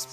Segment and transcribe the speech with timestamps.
[0.00, 0.06] Hei!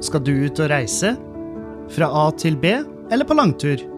[0.00, 1.10] Skal du ut og reise?
[1.92, 2.72] Fra A til B,
[3.12, 3.97] eller på langtur?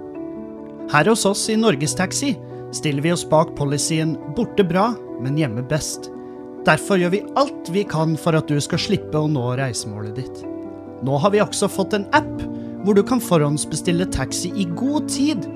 [0.91, 2.33] Her hos oss i Norgestaxi
[2.75, 6.11] stiller vi oss bak policyen 'borte bra, men hjemme best'.
[6.67, 10.43] Derfor gjør vi alt vi kan for at du skal slippe å nå reisemålet ditt.
[11.07, 12.43] Nå har vi også fått en app
[12.83, 15.47] hvor du kan forhåndsbestille taxi i god tid,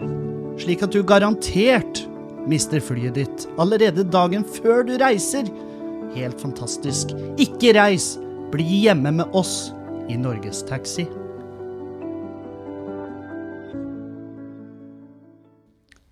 [0.63, 2.05] slik at du garantert
[2.47, 5.51] mister flyet ditt allerede dagen før du reiser.
[6.15, 7.11] Helt fantastisk.
[7.43, 8.15] Ikke reis,
[8.55, 9.73] bli hjemme med oss
[10.07, 11.09] i Norgestaxi.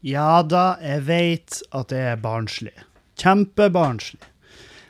[0.03, 2.75] Ja da, jeg veit at det er barnslig.
[3.23, 4.25] Kjempebarnslig.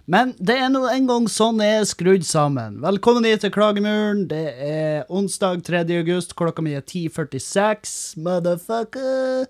[0.09, 2.79] Men det er nå en gang sånn jeg er skrudd sammen.
[2.81, 4.25] Velkommen hit til Klagemuren.
[4.31, 5.83] Det er onsdag 3.
[6.01, 6.33] august.
[6.39, 7.93] Klokka mi er 10.46.
[8.25, 9.45] Motherfucker.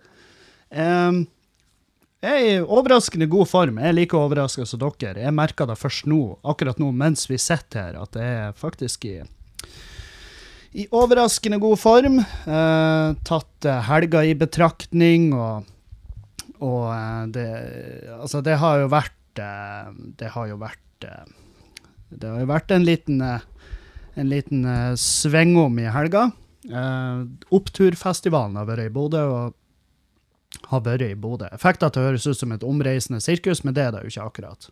[0.75, 1.23] Um,
[2.27, 3.79] jeg er i overraskende god form.
[3.79, 5.23] Jeg er like overraska som dere.
[5.23, 9.07] Jeg merker det først nå, akkurat nå mens vi sitter her, at jeg er faktisk
[9.07, 9.21] i
[10.73, 12.19] i overraskende god form.
[12.23, 15.69] Eh, tatt eh, helga i betraktning, og,
[16.65, 17.47] og eh, det
[18.17, 21.33] Altså, det har jo vært eh, Det har jo vært eh,
[22.11, 23.49] Det har jo vært en liten eh,
[24.13, 24.67] en liten
[25.01, 26.27] svingom i helga.
[27.49, 31.49] Oppturfestivalen har vært i Bodø, og har vært i Bodø.
[31.57, 34.13] Fikk det til å høres ut som et omreisende sirkus, men det er det jo
[34.13, 34.69] ikke akkurat.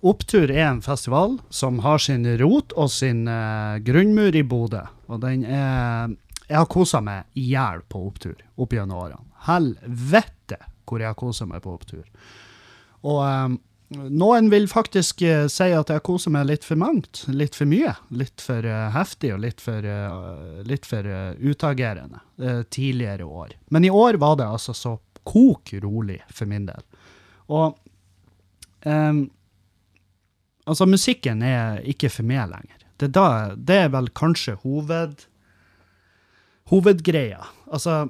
[0.00, 4.86] Opptur er en festival som har sin rot og sin uh, grunnmur i Bodø.
[5.12, 6.14] Og den er
[6.46, 9.24] Jeg har kosa meg i hjel på opptur opp gjennom årene.
[9.48, 12.04] Helvete hvor jeg har kosa meg på opptur.
[13.02, 13.58] Og um,
[14.14, 17.26] noen vil faktisk uh, si at jeg koser meg litt for mangt.
[17.28, 17.96] Litt for mye.
[18.14, 19.90] Litt for uh, heftig og litt for,
[20.64, 21.10] litt for
[21.42, 22.22] utagerende
[22.70, 23.56] tidligere år.
[23.74, 24.96] Men i år var det altså så
[25.26, 26.84] kok rolig for min del.
[27.50, 27.74] Og
[28.86, 29.26] um,
[30.66, 32.80] Altså, musikken er ikke for meg lenger.
[32.98, 35.26] Det, da, det er vel kanskje hoved,
[36.72, 37.44] hovedgreia.
[37.70, 38.06] Altså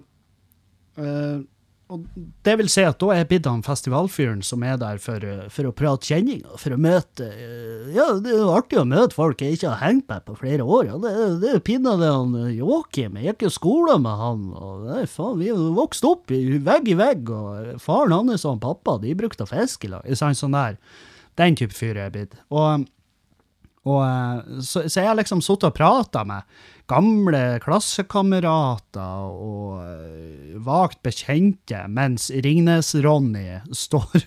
[0.96, 1.42] øh,
[1.86, 2.02] og
[2.42, 5.22] Det vil si at da er jeg blitt han festivalfyren som er der for,
[5.54, 9.14] for, å prate kjenninger, for å møte øh, Ja, det er jo artig å møte
[9.14, 10.88] folk jeg ikke har hengt med på flere år.
[10.88, 11.12] Ja, det,
[11.44, 13.20] det er pinadø han Joakim.
[13.20, 14.48] Jeg gikk jo skole med han.
[14.58, 16.34] og nei, faen, Vi vokste opp
[16.70, 20.10] vegg i vegg, og faren hans og pappa de brukte å fiske i lag.
[20.16, 20.80] Sånn der.
[21.36, 22.38] Den type fyr er jeg blitt.
[22.48, 22.86] Og,
[23.86, 24.00] og
[24.64, 26.48] så, så, jeg har liksom sittet og prata med
[26.90, 34.20] gamle klassekamerater og uh, vagt bekjente, mens Ringnes-Ronny står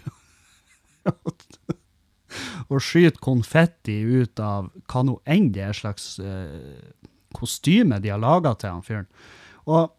[2.69, 6.75] og skyter konfetti ut av hva nå enn det er slags uh,
[7.35, 9.09] kostyme de har laga til han fyren.
[9.69, 9.89] Og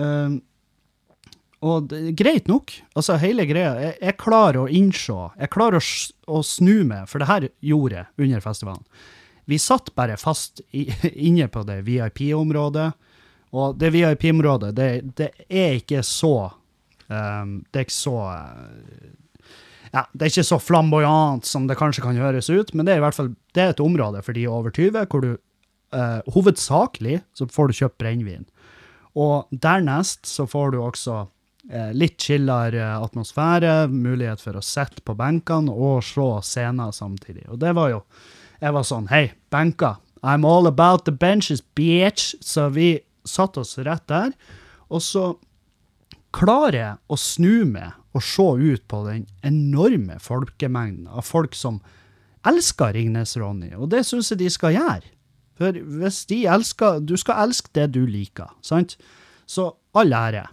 [0.00, 0.38] uh,
[1.60, 2.72] og det, greit nok.
[2.96, 5.84] Altså, hele greia Jeg, jeg klarer å innse, jeg klarer å,
[6.32, 8.84] å, snu meg, for det her gjorde jeg under festivalen.
[9.50, 10.86] Vi satt bare fast i,
[11.28, 12.88] inne på det VIP-området,
[13.50, 16.52] og det VIP-området, det, det, er ikke så
[17.10, 18.18] um, Det er ikke så
[19.90, 23.00] ja, Det er ikke så flamboyant som det kanskje kan høres ut, men det er
[23.00, 27.18] i hvert fall det er et område for de over 20 hvor du uh, hovedsakelig
[27.34, 28.46] så får du kjøpt brennevin.
[29.18, 31.39] Og dernest så får du også Eh,
[31.94, 37.46] litt chillere atmosfære, mulighet for å sitte på benkene og se scener samtidig.
[37.48, 38.04] Og det var jo
[38.60, 39.96] Jeg var sånn Hei, benker.
[40.22, 42.34] I'm all about the benches, bitch.
[42.40, 44.34] Så vi satte oss rett der.
[44.90, 45.38] Og så
[46.36, 51.80] klarer jeg å snu meg og se ut på den enorme folkemengden av folk som
[52.46, 55.10] elsker Ringnes-Ronny, og det syns jeg de skal gjøre.
[55.60, 58.96] For hvis de elsker Du skal elske det du liker, sant?
[59.46, 60.46] Så all ære.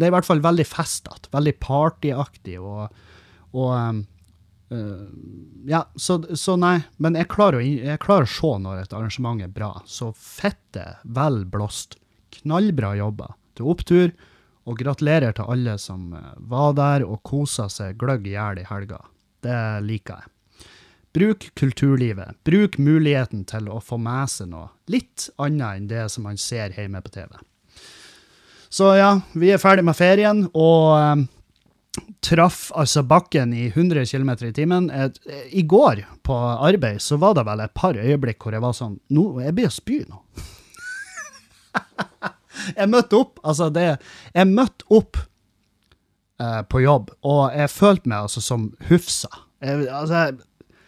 [0.00, 2.88] Det er i hvert fall veldig festete, veldig partyaktig og
[3.52, 4.06] og um,
[4.70, 5.06] uh,
[5.66, 6.80] Ja, så, så, nei.
[6.96, 9.74] Men jeg klarer, å, jeg klarer, å, se når et arrangement er bra.
[9.86, 11.98] Så fette vel blåst.
[12.40, 14.12] Knallbra jobba til opptur.
[14.68, 18.68] Og gratulerer til alle som uh, var der og kosa seg gløgg i hjel i
[18.70, 19.02] helga.
[19.42, 20.36] Det liker jeg.
[21.10, 22.36] Bruk kulturlivet.
[22.46, 26.76] Bruk muligheten til å få med seg noe litt annet enn det som man ser
[26.76, 27.32] hjemme på TV.
[28.70, 31.24] Så ja, vi er ferdig med ferien, og um,
[32.22, 34.86] traff altså bakken i 100 km i timen.
[35.50, 39.00] I går på arbeid så var det vel et par øyeblikk hvor jeg var sånn
[39.10, 40.22] nå, Jeg blir å spy nå.
[42.78, 43.86] jeg møtte opp, altså det
[44.34, 49.32] Jeg møtte opp uh, på jobb, og jeg følte meg altså som Hufsa.
[49.60, 50.78] Jeg, altså, jeg,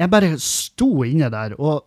[0.00, 1.84] jeg bare sto inne der, og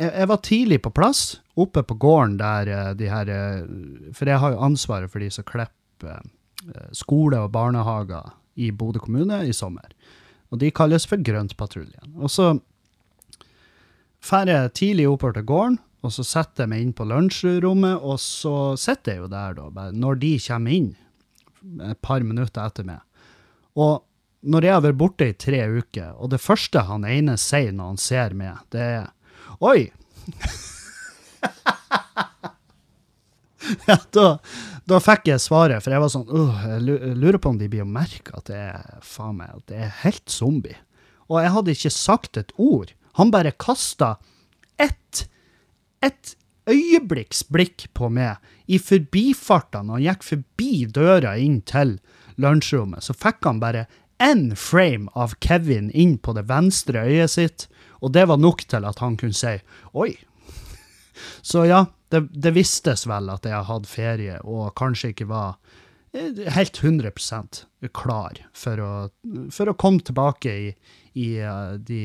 [0.00, 4.28] jeg, jeg, var tidlig på plass, oppe på gården der uh, de her uh, For
[4.28, 6.24] jeg har jo ansvaret for de som klipper
[6.64, 9.90] Eh, skole og barnehager i Bodø kommune i sommer.
[10.52, 12.14] Og de kalles for Grøntpatruljen.
[12.16, 12.54] Og så
[14.24, 18.20] drar jeg tidlig oppover til gården, og så setter jeg meg inn på lunsjrommet, og
[18.20, 20.90] så sitter jeg jo der, da, når de kommer inn,
[21.84, 23.00] et par minutter etter meg.
[23.74, 24.04] Og
[24.44, 27.94] når jeg har vært borte i tre uker, og det første han ene sier når
[27.94, 29.06] han ser meg, det er
[29.64, 29.88] Oi!
[33.88, 34.38] ja, da,
[34.84, 36.80] da, fikk jeg svaret, for jeg var sånn Jeg
[37.16, 40.00] lurer på om de blir å merke at det er faen meg, at det er
[40.02, 40.76] helt zombie.
[41.30, 42.88] Og jeg hadde ikke sagt et ord.
[43.16, 44.08] Han bare kasta
[44.76, 45.28] ett
[46.04, 46.36] et
[46.68, 48.36] øyeblikksblikk på meg
[48.68, 51.98] i forbifarta når han gikk forbi døra inn til
[52.40, 53.04] lunsjrommet.
[53.04, 53.86] Så fikk han bare
[54.20, 57.68] én frame av Kevin inn på det venstre øyet sitt,
[58.04, 59.56] og det var nok til at han kunne si
[59.96, 60.12] oi.
[61.42, 65.56] Så ja, det, det vistes vel at jeg hadde ferie, og kanskje ikke var
[66.12, 67.64] eh, helt 100%
[67.94, 68.92] klar for å,
[69.54, 70.70] for å komme tilbake i,
[71.14, 72.00] i, eh, de,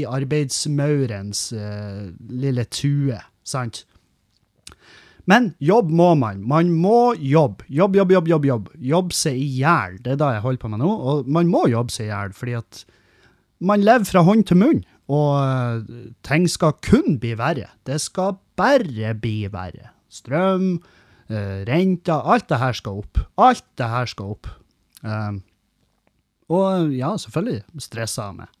[0.00, 3.84] i arbeidsmaurens uh, lille tue, sant?
[5.30, 6.40] Men jobb må man.
[6.48, 7.66] Man må jobbe.
[7.68, 8.46] Jobb, jobb, jobb, jobb.
[8.48, 8.70] jobb.
[8.92, 10.00] Jobb seg i hjel.
[10.02, 10.88] Det er det jeg holder på med nå.
[10.90, 12.80] Og man må jobbe seg i hjel, fordi at
[13.60, 14.80] man lever fra hånd til munn.
[15.10, 15.90] Og
[16.26, 17.72] ting skal kun bli verre.
[17.86, 19.90] Det skal bare bli verre.
[20.10, 20.76] Strøm,
[21.30, 23.22] uh, renter, alt det her skal opp.
[23.40, 24.50] Alt det her skal opp.
[25.02, 25.42] Um,
[26.50, 28.56] og ja, selvfølgelig stressa jeg meg.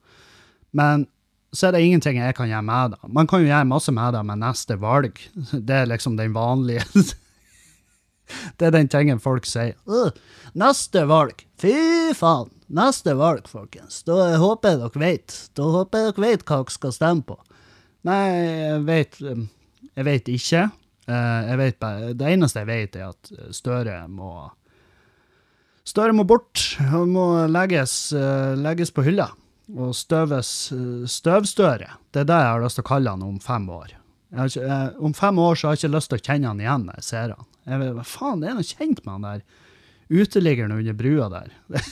[0.78, 1.08] Men
[1.52, 3.00] så er det ingenting jeg kan gjøre med det.
[3.10, 5.18] Man kan jo gjøre masse med det med neste valg.
[5.50, 6.86] Det er liksom den vanlige
[8.58, 9.74] Det er den tingen folk sier.
[10.54, 11.42] Neste valg!
[11.58, 12.52] Fy faen!
[12.70, 14.02] Neste valg, folkens.
[14.06, 15.38] Da håper jeg dere vet.
[15.58, 17.38] Da håper jeg dere vet hva dere skal stemme på.
[18.06, 19.48] Nei, jeg vet um,
[19.96, 20.62] jeg vet ikke.
[21.10, 24.32] Eh, jeg vet bare, det eneste jeg vet, er at Støre må
[25.90, 26.60] Støre må bort.
[26.92, 29.30] Han må legges, eh, legges på hylla.
[29.70, 30.50] Og støves
[31.06, 31.88] støvstøre.
[32.12, 33.94] Det er det jeg har lyst til å kalle han om fem år.
[34.30, 36.86] Ikke, jeg, om fem år så har jeg ikke lyst til å kjenne han igjen
[36.86, 37.48] når jeg ser han.
[37.66, 39.44] Jeg vet, hva faen, det er noe kjent med han der
[40.10, 41.54] uteliggeren under brua der.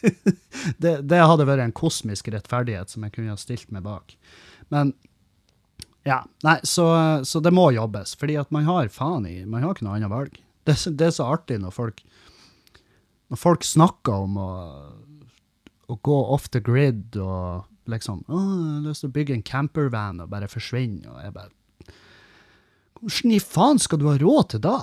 [0.82, 4.16] det, det, hadde vært en kosmisk rettferdighet som jeg kunne ha stilt meg bak.
[4.72, 4.94] Men
[6.06, 6.86] ja, nei, så,
[7.28, 10.12] så, det må jobbes, fordi at man har faen i Man har ikke noe annet
[10.12, 10.38] valg.
[10.64, 12.00] Det, det, er så artig når folk
[13.30, 14.52] Når folk snakker om å,
[15.92, 19.46] å gå off the grid og liksom å, 'Jeg har lyst til å bygge en
[19.46, 21.52] campervan og bare forsvinne', og jeg bare
[23.00, 24.76] Hvordan i faen skal du ha råd til da?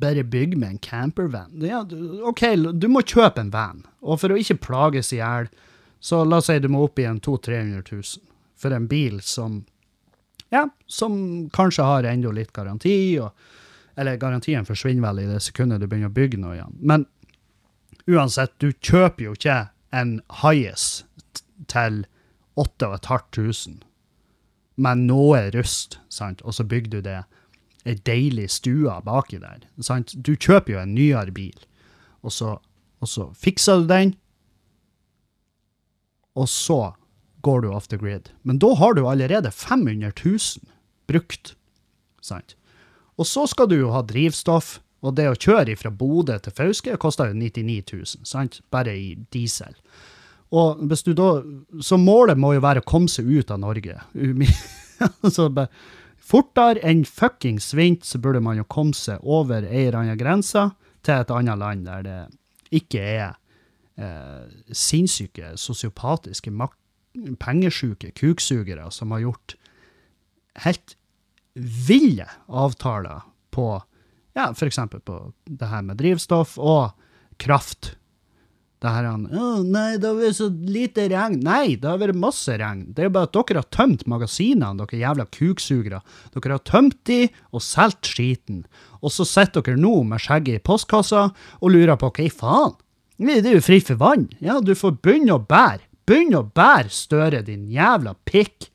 [0.00, 1.52] Bare bygg med en campervan.
[1.62, 1.84] Ja,
[2.26, 2.42] OK,
[2.74, 5.46] du må kjøpe en van, og for å ikke plages i hjel,
[6.02, 9.20] så la oss si du må opp i en 200 000-300 000 for en bil
[9.22, 9.60] som
[10.52, 13.30] ja, som kanskje har enda litt garanti, og,
[13.96, 16.74] eller garantien forsvinner vel i det sekundet du begynner å bygge noe igjen.
[16.80, 17.06] Men
[18.04, 19.56] uansett, du kjøper jo ikke
[19.96, 21.04] en Highas
[21.72, 22.02] til
[22.60, 23.80] 8500.
[24.76, 26.42] men noe rust, sant?
[26.42, 27.22] og så bygger du det
[27.88, 29.64] ei deilig stue baki der.
[29.82, 30.14] Sant?
[30.14, 31.56] Du kjøper jo en nyere bil,
[32.22, 32.56] og så,
[33.02, 34.14] og så fikser du den,
[36.38, 36.94] og så
[37.42, 38.30] går du off the grid.
[38.42, 40.38] Men da har du allerede 500 000
[41.10, 41.56] brukt,
[42.22, 42.56] sant?
[43.18, 46.94] Og så skal du jo ha drivstoff, og det å kjøre fra Bodø til Fauske
[47.02, 48.60] koster jo 99 000, sant?
[48.70, 49.74] Bare i diesel.
[50.52, 51.40] Og hvis du da,
[51.80, 53.98] Så målet må jo være å komme seg ut av Norge.
[55.34, 55.72] så bare,
[56.32, 60.70] Fortere enn fuckings vint så burde man jo komme seg over ei eller annen grense
[61.04, 62.20] til et annet land der det
[62.72, 63.34] ikke er
[64.00, 66.52] eh, sinnssyke, sosiopatiske,
[67.42, 69.56] pengesjuke kuksugere som har gjort
[70.64, 70.96] helt
[71.52, 73.66] ville avtaler på
[74.32, 74.78] ja, f.eks.
[75.04, 76.94] på det her med drivstoff og
[77.42, 77.96] kraft
[78.82, 81.36] det her er han, oh, Nei, det har vært så lite regn.
[81.46, 82.88] Nei, det har vært masse regn.
[82.96, 86.00] Det er bare at dere har tømt magasinene, dere jævla kuksugere.
[86.34, 87.20] Dere har tømt de
[87.54, 88.64] og solgt skiten.
[88.98, 92.74] Og så sitter dere nå med skjegget i postkassa og lurer på hva i faen?
[93.22, 94.26] Det er jo fritt for vann.
[94.42, 95.86] Ja, du får begynne å bære.
[96.08, 98.66] Begynn å bære Støre, din jævla pikk.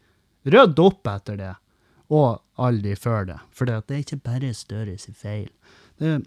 [0.48, 1.54] Rydd opp etter det.
[2.08, 2.40] Og
[2.80, 3.42] de før det.
[3.52, 5.50] For det er ikke bare Støre sin feil.
[6.00, 6.22] Det,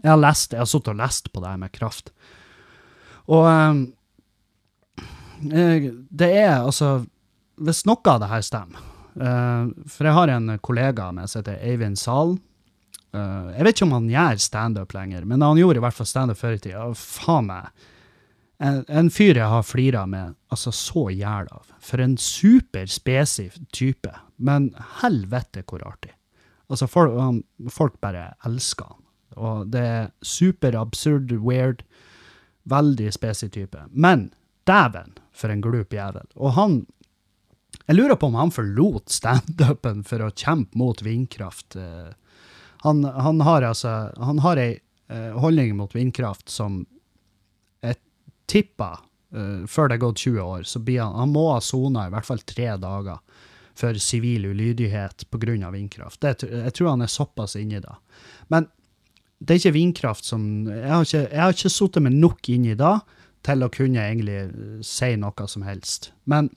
[0.00, 2.10] jeg har lest, jeg har sittet og lest på det her med kraft.
[3.32, 3.46] Og
[5.52, 7.04] eh, det er altså
[7.56, 8.82] Hvis noe av det her stemmer
[9.16, 12.38] eh, For jeg har en kollega med som heter Eivind Salen.
[13.14, 16.10] Eh, jeg vet ikke om han gjør standup lenger, men han gjorde i hvert fall
[16.10, 16.88] standup før i tida.
[16.98, 17.86] Faen meg.
[18.62, 21.70] En, en, fyr jeg har flira med altså så i hjel av.
[21.82, 24.12] For en superspesiv type.
[24.36, 26.14] Men helvete hvor artig.
[26.72, 29.00] Altså, folk, folk bare elsker han.
[29.34, 31.82] Og det er super absurd, weird.
[32.70, 33.86] Veldig spesiell type.
[33.90, 34.30] Men
[34.64, 36.26] dæven, for en glup jævel.
[36.36, 36.84] Og han
[37.86, 41.76] Jeg lurer på om han forlot standupen for å kjempe mot vindkraft.
[41.76, 42.12] Eh.
[42.84, 44.78] Han, han har altså Han har ei
[45.08, 46.86] eh, holdning mot vindkraft som
[47.82, 47.98] jeg
[48.46, 49.02] tipper,
[49.34, 52.14] uh, før det er gått 20 år, så blir han Han må ha sona i
[52.14, 53.18] hvert fall tre dager
[53.74, 55.70] for sivil ulydighet pga.
[55.70, 56.20] vindkraft.
[56.20, 57.98] Det, jeg tror han er såpass inni da.
[58.48, 58.68] Men
[59.44, 62.98] det er ikke vindkraft som Jeg har ikke, jeg ikke sittet meg nok inni da
[63.44, 66.12] til å kunne egentlig eh, si noe som helst.
[66.24, 66.48] Men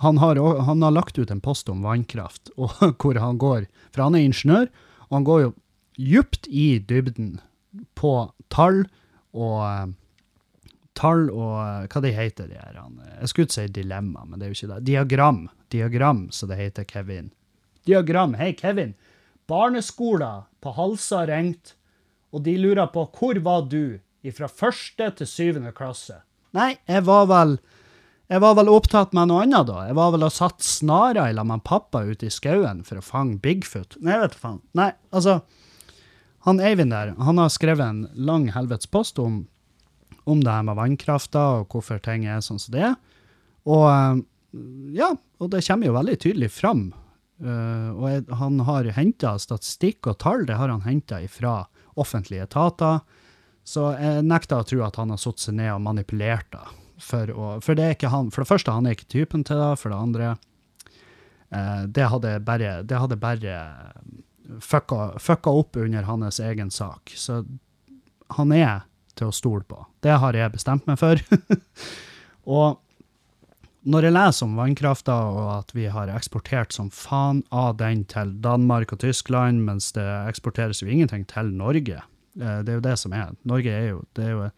[0.00, 2.72] han har, han har lagt ut en post om vannkraft, og
[3.02, 4.68] hvor han går For han er ingeniør,
[5.08, 5.54] og han går jo
[5.98, 7.38] djupt i dybden
[7.98, 8.12] på
[8.54, 8.86] tall
[9.36, 9.88] og eh,
[10.98, 12.78] Tall og eh, Hva de heter de her?
[13.20, 14.84] Jeg skulle ikke si dilemma, men det er jo ikke det.
[14.88, 15.44] Diagram.
[15.70, 17.28] Diagram, så det heter Kevin.
[17.86, 18.34] Diagram.
[18.34, 18.96] Hei, Kevin.
[19.46, 21.76] Barneskoler på Halsa ringt
[22.32, 23.98] og de lurer på hvor var du
[24.34, 26.18] fra første til syvende klasse.
[26.56, 27.58] Nei, jeg var vel
[28.28, 29.86] jeg var vel opptatt med noe annet, da.
[29.88, 33.04] Jeg var vel og satt snara i lag med pappa ute i skauen for å
[33.04, 33.96] fange Bigfoot.
[34.04, 34.58] Nei, vet du faen.
[34.76, 35.40] Nei, altså
[36.44, 39.40] Han Eivind der, han har skrevet en lang helvetes post om,
[40.28, 42.94] om det her med vannkrafta og hvorfor ting er sånn som det er.
[43.68, 44.22] Og
[44.96, 46.90] ja, og det kommer jo veldig tydelig fram.
[47.38, 51.62] Uh, og jeg, han har henta statistikk og tall, det har han henta ifra
[51.98, 53.00] offentlige etater.
[53.68, 56.64] Så jeg nekter å tro at han har satt seg ned og manipulert det.
[57.04, 58.30] For, å, for, det er ikke han.
[58.34, 59.74] For det første, han er ikke typen til det.
[59.78, 60.30] For det andre,
[61.52, 63.58] eh, det hadde bare, det hadde bare
[64.64, 67.12] fucka, fucka, opp under hans egen sak.
[67.14, 67.42] Så
[68.38, 68.88] han er
[69.18, 69.82] til å stole på.
[70.04, 71.20] Det har jeg bestemt meg for.
[72.58, 72.80] og
[73.88, 78.34] når jeg leser om vannkrafta og at vi har eksportert som faen av den til
[78.44, 82.02] Danmark og Tyskland, mens det eksporteres jo ingenting til Norge,
[82.36, 83.32] eh, det er jo det som er.
[83.48, 84.50] Norge er jo Det er, jo,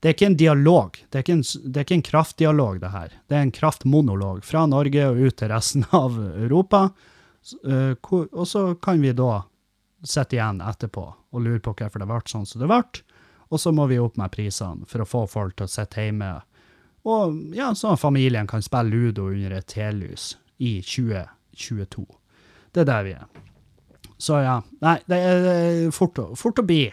[0.00, 0.98] det er ikke en dialog.
[1.10, 3.12] Det er ikke en, det er ikke en kraftdialog, det her.
[3.28, 6.88] Det er en kraftmonolog fra Norge og ut til resten av Europa.
[7.62, 9.44] Eh, og så kan vi da
[10.02, 12.82] sitte igjen etterpå og lure på hvorfor det ble sånn som det ble.
[13.46, 16.34] Og så må vi opp med prisene for å få folk til å sitte hjemme
[17.06, 22.06] og ja, at familien kan spille ludo under et telys i 2022.
[22.74, 23.26] Det er der vi er.
[24.18, 24.60] Så ja.
[24.82, 26.86] Nei, det er fort, fort å bli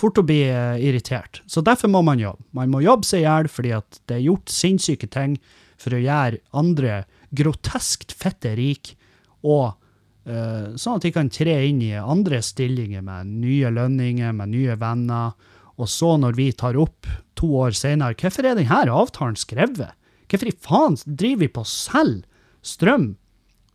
[0.00, 1.42] fort å bli uh, irritert.
[1.50, 2.42] Så derfor må man jobbe.
[2.56, 5.36] Man må jobbe seg i hjel fordi at det er gjort sinnssyke ting
[5.80, 7.04] for å gjøre andre
[7.36, 8.94] groteskt fette rik,
[9.46, 9.72] og
[10.28, 14.76] uh, sånn at de kan tre inn i andre stillinger med nye lønninger, med nye
[14.80, 15.36] venner,
[15.80, 17.08] og så, når vi tar opp
[17.40, 19.96] to år senere, hvorfor er denne avtalen skrevet?
[20.30, 22.26] Hvorfor i faen driver vi på å selge
[22.62, 23.14] strøm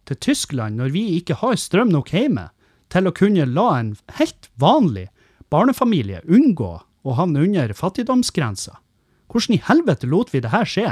[0.06, 2.50] til Tyskland når vi ikke har strøm nok hjemme
[2.94, 5.08] til å kunne la en helt vanlig
[5.54, 8.78] barnefamilie unngå å havne under fattigdomsgrensa?
[9.26, 10.92] Hvordan i helvete lot vi det her skje?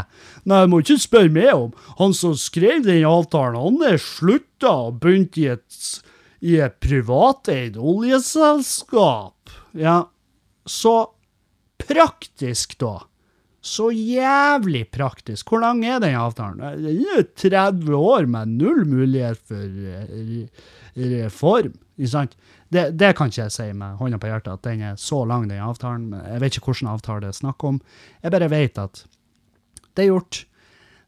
[0.49, 1.69] Nei, jeg må ikke spørre meg om.
[1.99, 5.81] Han som skrev den avtalen, han er slutta og begynt i et,
[6.41, 9.53] i et privateid oljeselskap.
[9.77, 9.99] Ja,
[10.65, 11.12] så
[11.89, 12.99] praktisk, da.
[13.63, 15.47] Så jævlig praktisk.
[15.49, 16.59] Hvor lang er den avtalen?
[16.83, 20.65] Den er 30 år med null mulighet for eh,
[20.99, 21.77] reform.
[21.95, 22.33] Ikke sant?
[22.73, 25.45] Det, det, kan ikke jeg si med hånda på hjertet, at den er så lang,
[25.47, 26.11] den avtalen.
[26.11, 27.79] Jeg vet ikke hvilken avtale det er snakk om.
[28.23, 29.05] Jeg bare vet at
[29.93, 30.41] det er gjort,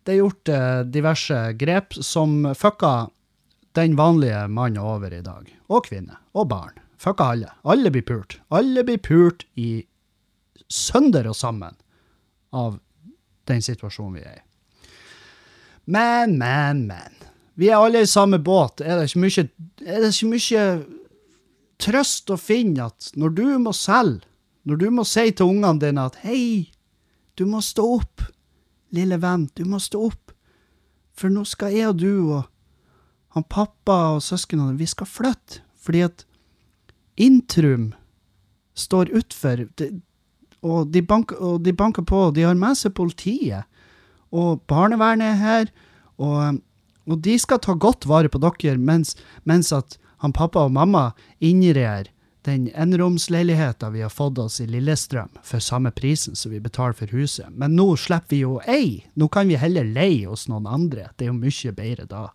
[0.05, 2.93] det er gjort uh, diverse grep som fucka
[3.75, 5.49] den vanlige mannen over i dag.
[5.67, 6.21] Og kvinne.
[6.37, 6.77] Og barn.
[7.01, 7.51] Fucka alle.
[7.67, 8.37] Alle blir pult.
[8.53, 9.83] Alle blir pult i
[10.71, 11.75] sønder og sammen
[12.55, 12.79] av
[13.49, 14.43] den situasjonen vi er i.
[15.85, 17.25] Men, men, men.
[17.55, 18.81] Vi er alle i samme båt.
[18.81, 19.47] Er det ikke mye,
[19.79, 20.63] det ikke mye
[21.81, 24.25] trøst å finne at når du må selge,
[24.65, 26.71] når du må si til ungene dine at hei,
[27.37, 28.23] du må stå opp,
[28.95, 30.33] lille venn, du må stå opp,
[31.15, 32.43] for nå skal jeg og du og
[33.35, 36.23] han pappa og søsknene, vi skal flytte, fordi at
[37.19, 37.91] Intrum
[38.75, 39.65] står utfor,
[40.65, 43.67] og de, banker, og de banker på, de har med seg politiet,
[44.35, 45.75] og barnevernet er her,
[46.17, 46.63] og
[47.05, 51.11] og de skal ta godt vare på dere, mens, mens at han pappa og mamma
[51.43, 52.09] innreder
[52.45, 57.09] den enromsleiligheta vi har fått oss i Lillestrøm, for samme prisen som vi betaler for
[57.09, 57.49] huset.
[57.49, 59.01] Men nå slipper vi jo ei.
[59.17, 61.09] Nå kan vi heller leie hos noen andre.
[61.17, 62.27] Det er jo mye bedre da.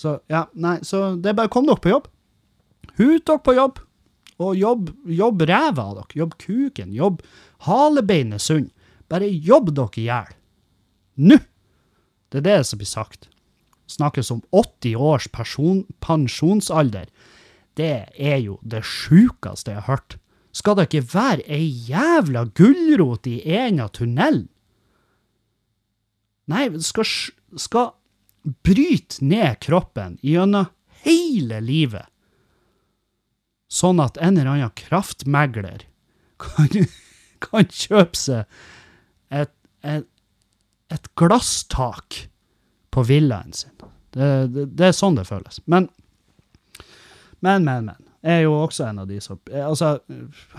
[0.00, 2.08] Så ja, nei, så det er bare kom dere på jobb.
[2.96, 3.82] Hut dere på jobb.
[4.44, 6.20] Og jobb, jobb ræva av dere.
[6.22, 6.96] Jobb kuken.
[6.96, 7.20] Jobb
[7.66, 8.70] halebeinet sunn.
[9.10, 10.34] Bare jobb dere i hjel.
[11.28, 11.38] Nå!
[12.32, 13.28] Det er det som blir sagt
[13.86, 17.08] snakkes om 80 års person, pensjonsalder.
[17.74, 20.18] Det er jo det sjukeste jeg har hørt.
[20.54, 24.48] Skal det ikke være ei jævla gulrot i en av tunnelen?
[26.50, 27.08] Nei, skal,
[27.56, 27.94] skal
[28.66, 30.68] bryte ned kroppen gjennom
[31.04, 32.06] hele livet.
[33.72, 35.86] Sånn at en eller annen kraftmegler
[36.38, 36.84] kan,
[37.44, 38.44] kan kjøpe seg
[39.34, 39.52] et,
[39.82, 40.06] et,
[40.94, 42.24] et glasstak
[42.94, 43.72] på villaen sin.
[44.14, 45.60] Det, det, det, er sånn det føles.
[45.66, 45.88] Men,
[47.42, 48.00] men, men, men.
[48.24, 49.98] Jeg er jo også en av de som Altså,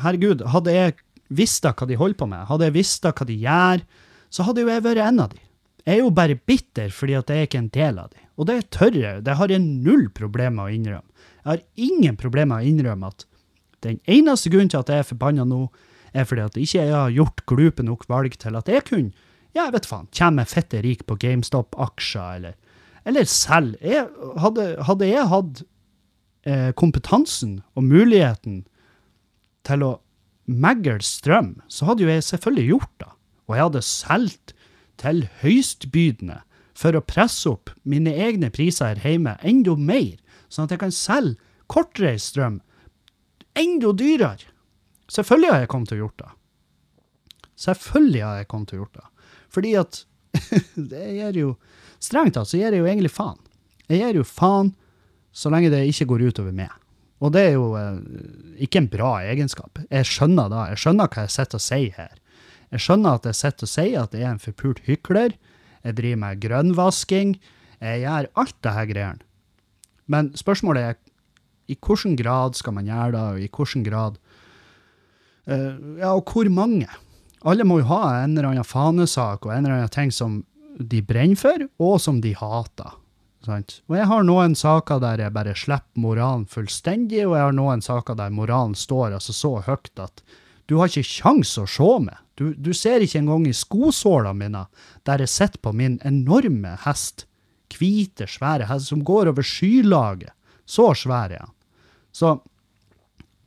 [0.03, 0.97] herregud, hadde jeg
[1.33, 3.81] visst hva de holder på med, hadde jeg visst hva de gjør,
[4.29, 5.41] så hadde jo jeg vært en av de.
[5.85, 8.21] Jeg er jo bare bitter fordi at jeg ikke en del av de.
[8.35, 9.23] Og det tør jeg.
[9.25, 11.27] Det har jeg null problemer med å innrømme.
[11.45, 13.25] Jeg har ingen problemer med å innrømme at
[13.85, 15.67] den eneste grunnen til at jeg er forbanna nå,
[16.15, 19.11] er fordi at jeg ikke har gjort glupe nok valg til at jeg kunne
[19.55, 22.55] ja, jeg vet faen, kommer fette rik på GameStop-aksjer, eller,
[23.07, 23.77] eller selv.
[23.79, 24.09] Jeg,
[24.43, 25.61] hadde, hadde, jeg hatt
[26.43, 28.65] eh, kompetansen og muligheten
[29.65, 29.93] til å
[30.45, 33.13] megle strøm, så hadde jo jeg selvfølgelig gjort det.
[33.47, 34.53] Og jeg hadde solgt
[34.99, 36.41] til høystbydende
[36.75, 40.19] for å presse opp mine egne priser her hjemme enda mer,
[40.51, 41.39] sånn at jeg kan selge
[41.71, 42.59] kortreist strøm
[43.55, 44.51] enda dyrere.
[45.11, 46.31] Selvfølgelig har jeg kommet til å gjort det.
[47.65, 49.29] Selvfølgelig har jeg kommet til å gjort det.
[49.55, 50.01] Fordi at
[50.93, 51.55] det gir jo
[52.05, 53.37] Strengt tatt så gir jeg jo egentlig faen.
[53.87, 54.73] Jeg gir jo faen
[55.33, 56.73] så lenge det ikke går utover meg.
[57.23, 57.97] Og det er jo eh,
[58.61, 59.79] ikke en bra egenskap.
[59.87, 62.19] Jeg skjønner da, jeg skjønner hva jeg sitter og sier her.
[62.75, 65.35] Jeg skjønner at jeg sitter og sier at jeg er en forpult hykler.
[65.85, 67.33] Jeg driver med grønnvasking.
[67.79, 69.27] Jeg gjør alt det her greiene.
[70.11, 70.99] Men spørsmålet er
[71.71, 74.19] i hvilken grad skal man gjøre det, og i hvilken grad
[75.45, 76.87] Ja, og hvor mange?
[77.45, 80.39] alle må jo ha en eller annen fanesak og en eller annen ting som
[80.75, 82.95] de brenner for, og som de hater.
[83.45, 83.79] Sant?
[83.85, 87.85] Og jeg har noen saker der jeg bare slipper moralen fullstendig, og jeg har noen
[87.85, 90.25] saker der moralen står altså så høyt at
[90.65, 92.17] du har ikke kjangs å se meg.
[92.35, 94.63] Du, du, ser ikke engang i skosålene mine,
[95.07, 97.27] der jeg sitter på min enorme hest.
[97.75, 100.33] Hvite, svære hest som går over skylaget.
[100.65, 101.53] Så svær er han.
[102.09, 102.39] Så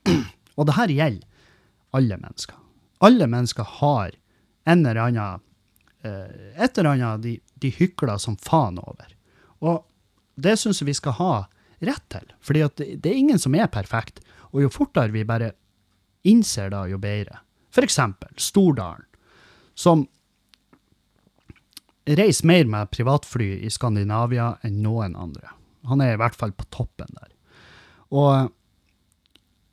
[0.59, 1.28] Og det her gjelder
[1.96, 2.59] alle mennesker
[2.98, 4.11] alle mennesker har
[4.64, 5.40] en eller annen
[6.03, 9.14] eh, et eller annet de, de hykler som faen over.
[9.59, 9.85] Og
[10.35, 11.33] det syns jeg vi skal ha
[11.79, 14.20] rett til, fordi det, det, er ingen som er perfekt.
[14.51, 15.53] Og jo fortere vi bare
[16.27, 17.40] innser det, jo bedre.
[17.74, 19.07] For eksempel Stordalen,
[19.79, 20.07] som
[22.09, 25.53] reiser mer med privatfly i Skandinavia enn noen andre.
[25.87, 27.31] Han er i hvert fall på toppen der.
[28.09, 28.48] Og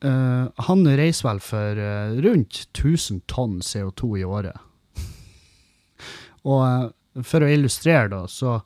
[0.05, 4.57] Uh, han reiser vel for uh, rundt 1000 tonn CO2 i året.
[6.51, 8.61] og uh, for å illustrere, da, så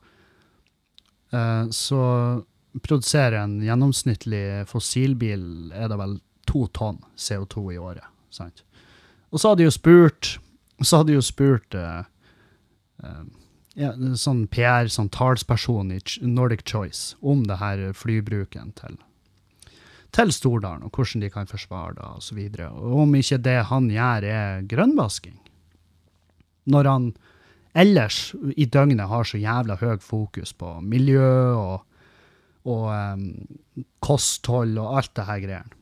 [1.70, 1.96] Så
[2.82, 6.16] produserer en gjennomsnittlig fossilbil er det vel
[6.50, 8.02] to tonn CO2 i året.
[8.34, 8.64] sant?
[9.30, 10.32] Og så hadde de jo spurt
[10.82, 11.76] så hadde jeg jo spurt
[13.78, 18.98] ja, sånn PR, sånn talsperson i Nordic Choice, om det her flybruken til,
[20.14, 22.40] til Stordalen, og hvordan de kan forsvare det, osv.
[23.02, 25.38] Om ikke det han gjør, er grønnvasking.
[26.70, 27.12] Når han
[27.74, 31.86] ellers i døgnet har så jævla høy fokus på miljø og,
[32.66, 33.24] og um,
[34.02, 35.78] kosthold og alt det her greiene.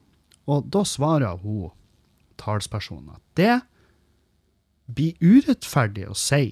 [0.48, 1.72] Og da svarer hun
[2.40, 3.56] talspersonen at det
[4.88, 6.46] blir urettferdig å si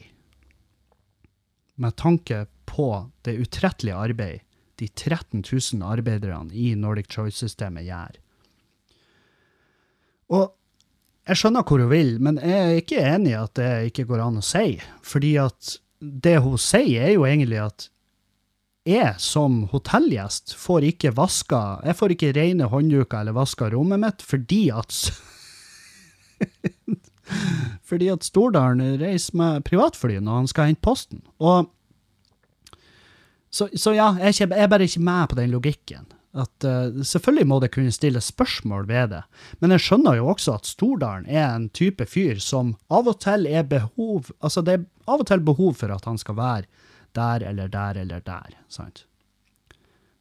[1.80, 2.88] med tanke på
[3.24, 4.42] det utrettelige arbeid
[4.80, 8.20] de 13 000 arbeiderne i Nordic Choice-systemet gjør.
[10.36, 10.46] Og
[11.26, 14.22] jeg skjønner hvor hun vil, men jeg er ikke enig i at det ikke går
[14.22, 14.78] an å si.
[15.02, 17.88] Fordi at det hun sier, er jo egentlig at
[18.86, 24.22] jeg som hotellgjest får ikke vaska Jeg får ikke rene håndduker eller vaska rommet mitt
[24.22, 24.94] fordi at
[27.88, 31.24] Fordi at Stordalen reiser med privatfly når han skal hente posten.
[31.42, 31.66] Og
[33.50, 36.06] så, så ja, jeg er, jeg er, bare ikke med på den logikken.
[36.36, 39.22] At uh, Selvfølgelig må det kunne stilles spørsmål ved det,
[39.60, 43.46] men jeg skjønner jo også at Stordalen er en type fyr som av og til
[43.48, 46.66] er behov Altså, det er av og til behov for at han skal være
[47.16, 49.06] der eller der eller der, sant?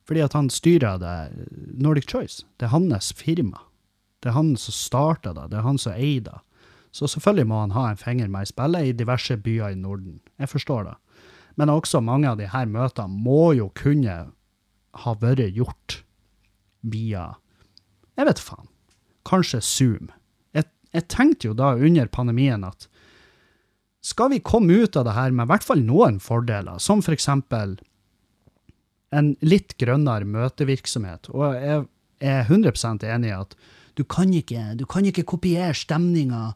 [0.07, 1.47] Fordi at han styrer det
[1.81, 2.45] Nordic Choice.
[2.59, 3.57] Det er hans firma.
[4.21, 6.37] Det er han som starta det, det er han som eier det.
[6.95, 10.21] Så selvfølgelig må han ha en finger med i spillet i diverse byer i Norden.
[10.39, 10.93] Jeg forstår det.
[11.55, 14.15] Men også mange av her møtene må jo kunne
[15.05, 16.01] ha vært gjort
[16.85, 17.33] via
[18.15, 18.67] Jeg vet faen.
[19.27, 20.11] Kanskje Zoom.
[20.55, 22.87] Jeg, jeg tenkte jo da under pandemien at
[24.05, 27.01] skal vi komme ut av det her med i hvert fall noen fordeler, som.
[27.01, 27.17] For
[29.15, 31.85] en litt grønnere møtevirksomhet, og jeg
[32.21, 33.55] er 100 enig i at
[33.95, 36.53] du kan ikke, du kan ikke kopiere stemninga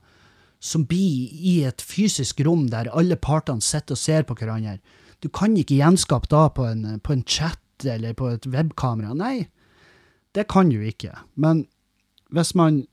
[0.59, 4.79] som blir i et fysisk rom der alle partene sitter og ser på hverandre.
[5.23, 9.15] Du kan ikke gjenskape da på en, på en chat eller på et webkamera.
[9.15, 9.49] Nei,
[10.35, 11.15] det kan du ikke.
[11.35, 11.65] Men
[12.35, 12.83] hvis man,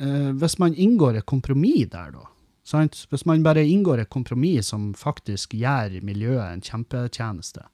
[0.00, 2.26] eh, hvis man inngår et kompromiss der, da,
[2.64, 3.04] sant?
[3.10, 7.68] hvis man bare inngår et kompromiss som faktisk gjør miljøet en kjempetjeneste,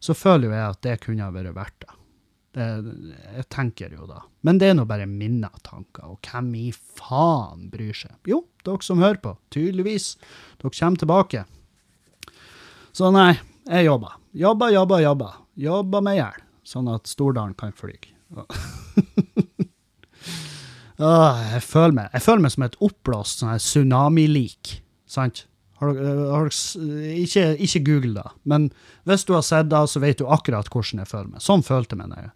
[0.00, 1.95] så føler jeg at det kunne vært verdt det.
[2.56, 2.66] Det,
[3.36, 4.22] jeg tenker jo da.
[4.48, 8.14] Men det er nå bare mine tanker, og hvem i faen bryr seg?
[8.24, 10.14] Jo, dere som hører på, tydeligvis.
[10.62, 11.42] Dere kommer tilbake.
[12.96, 13.34] Så nei,
[13.68, 14.16] jeg jobber.
[14.32, 15.34] Jobber, jobber, jobber.
[15.66, 17.98] Jobber med i hjel, sånn at Stordalen kan fly.
[20.96, 25.44] jeg, føler meg, jeg føler meg som et oppblåst sånn tsunamilik, sant?
[25.76, 28.70] Har, har, ikke, ikke, google det, men
[29.04, 31.44] hvis du har sett det, så vet du akkurat hvordan jeg føler meg.
[31.44, 32.30] Sånn følte jeg meg da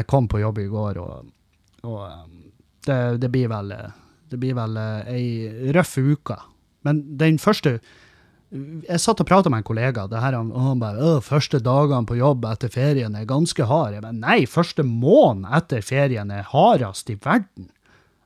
[0.00, 1.28] jeg kom på jobb i går, og,
[1.86, 2.42] og um,
[2.86, 3.72] det, det, blir vel,
[4.30, 6.38] det blir vel eh, ei røff uke.
[6.86, 7.80] Men den første
[8.86, 12.14] Jeg satt og prata med en kollega, det her, og han bare første dagene på
[12.20, 13.98] jobb etter ferien er ganske harde.
[14.04, 17.72] Men nei, første måned etter ferien er hardest i verden.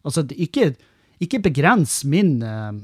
[0.05, 0.75] Altså, ikke,
[1.25, 2.77] ikke begrens min uh,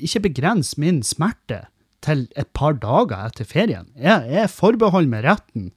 [0.00, 1.64] Ikke begrens min smerte
[2.04, 3.88] til et par dager etter ferien.
[3.96, 5.70] Jeg, jeg forbeholder meg retten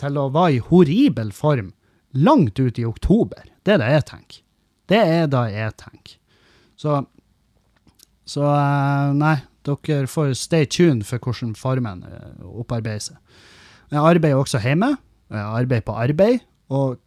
[0.00, 1.72] til å være i horribel form
[2.16, 3.44] langt ut i oktober.
[3.64, 4.42] Det er det jeg tenker.
[4.90, 6.16] Det er det jeg tenker.
[6.80, 6.96] Så,
[8.26, 9.36] så eh, nei,
[9.68, 13.20] dere får stay tuned for hvordan Farmen eh, opparbeider seg.
[13.90, 14.94] Jeg arbeider også hjemme.
[15.30, 16.40] Jeg arbeider på arbeid.
[16.70, 16.98] Og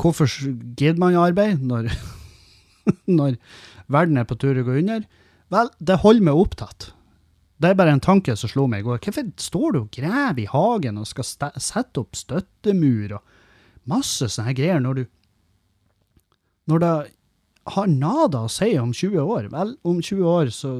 [0.00, 0.28] hvorfor
[0.76, 1.92] gidder man arbeid når,
[3.18, 3.38] når
[3.92, 5.06] verden er på tur å gå under?
[5.52, 6.90] Vel, det holder meg opptatt.
[7.56, 9.00] Det er bare en tanke som slo meg i går.
[9.04, 11.28] Hvorfor står du og graver i hagen og skal
[11.62, 13.34] sette opp støttemur og
[13.90, 15.04] masse sånne greier når du
[16.64, 16.94] Når det
[17.76, 19.48] har nada å si om 20 år?
[19.52, 20.70] Vel, om 20 år så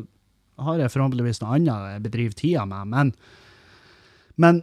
[0.64, 3.12] har jeg forhåpentligvis noe annet jeg bedriver tida med, men,
[4.40, 4.62] men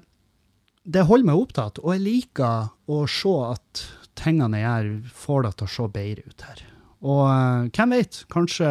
[0.83, 3.83] det holder meg opptatt, og jeg liker å se at
[4.17, 6.63] tingene jeg gjør, får det til å se bedre ut her.
[7.01, 8.69] Og uh, hvem vet, kanskje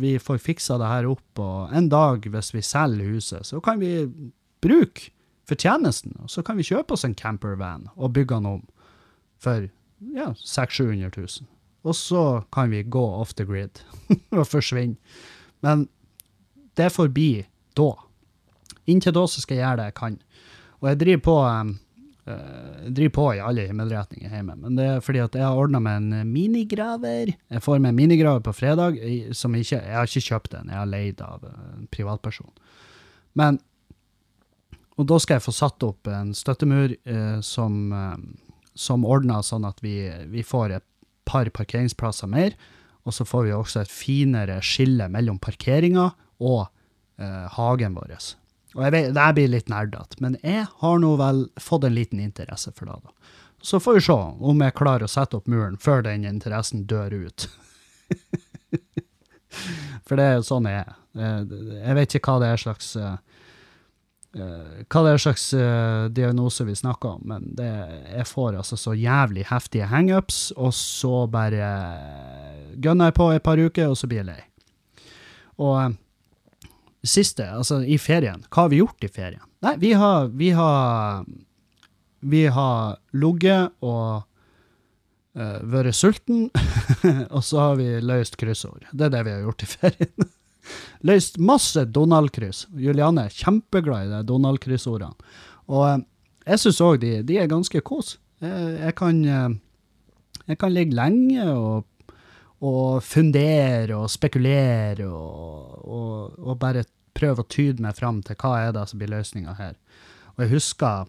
[0.00, 3.78] vi får fiksa det her opp, og en dag hvis vi selger huset, så kan
[3.82, 4.08] vi
[4.64, 5.12] bruke
[5.46, 8.64] fortjenesten, og så kan vi kjøpe oss en campervan og bygge den om
[9.42, 9.68] for
[10.16, 11.52] ja, 600 000-700 000.
[11.86, 13.78] Og så kan vi gå off the grid
[14.38, 14.96] og forsvinne.
[15.62, 15.86] Men
[16.76, 17.46] det får bli
[17.78, 17.92] da.
[18.90, 20.18] Inntil da så skal jeg gjøre det jeg kan.
[20.82, 21.70] Og jeg driver på um,
[22.28, 24.56] uh, driver på i alle himmelretninger hjemme.
[24.62, 27.32] Men det er fordi at jeg har ordna med en minigraver.
[27.34, 28.98] Jeg får med en minigraver på fredag.
[29.32, 32.52] som ikke, Jeg har ikke kjøpt den, jeg har leid av en privatperson.
[33.34, 33.60] Men
[34.96, 38.16] Og da skal jeg få satt opp en støttemur uh, som, uh,
[38.74, 40.86] som ordner sånn at vi, vi får et
[41.26, 42.56] par parkeringsplasser mer.
[43.06, 46.08] Og så får vi også et finere skille mellom parkeringa
[46.42, 46.66] og
[47.22, 48.16] eh, hagen vår.
[48.76, 52.20] Og jeg vet, Det blir litt nerdete, men jeg har nå vel fått en liten
[52.20, 52.98] interesse for det.
[53.04, 53.10] da.
[53.64, 57.14] Så får vi se om jeg klarer å sette opp muren før den interessen dør
[57.26, 57.48] ut.
[60.06, 60.92] for det er jo sånn jeg er.
[61.16, 61.40] Eh,
[61.88, 63.16] Jeg vet ikke hva det er slags eh,
[64.36, 65.46] eh, hva det er slags
[66.12, 67.70] diagnose vi snakker om, men det,
[68.12, 71.70] jeg får altså så jævlig heftige hangups, og så bare
[72.76, 74.42] gønner jeg på et par uker, og så blir jeg lei.
[75.64, 75.96] Og
[77.10, 79.44] siste, altså i ferien, hva har vi gjort i ferien?
[79.64, 81.26] Nei, vi har, vi har,
[82.20, 84.24] vi har ligget og
[85.36, 86.48] uh, vært sulten,
[87.36, 88.88] og så har vi løst kryssord.
[88.92, 90.28] Det er det vi har gjort i ferien.
[91.08, 92.66] løst masse Donald-kryss.
[92.76, 95.34] Juliane er kjempeglad i de Donald-kryssordene.
[95.66, 96.04] Og uh,
[96.46, 98.16] jeg syns òg de, de er ganske kos.
[98.42, 99.54] Jeg, jeg, kan, eh,
[100.52, 102.12] jeg kan ligge lenge og,
[102.62, 106.84] og fundere og spekulere og, og, og bare
[107.16, 109.78] prøve å tyde meg fram til hva er det som blir løsninga her.
[110.36, 111.08] Og jeg husker,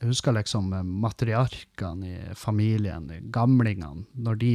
[0.00, 4.52] jeg husker liksom eh, matriarkene i familien, gamlingene, når de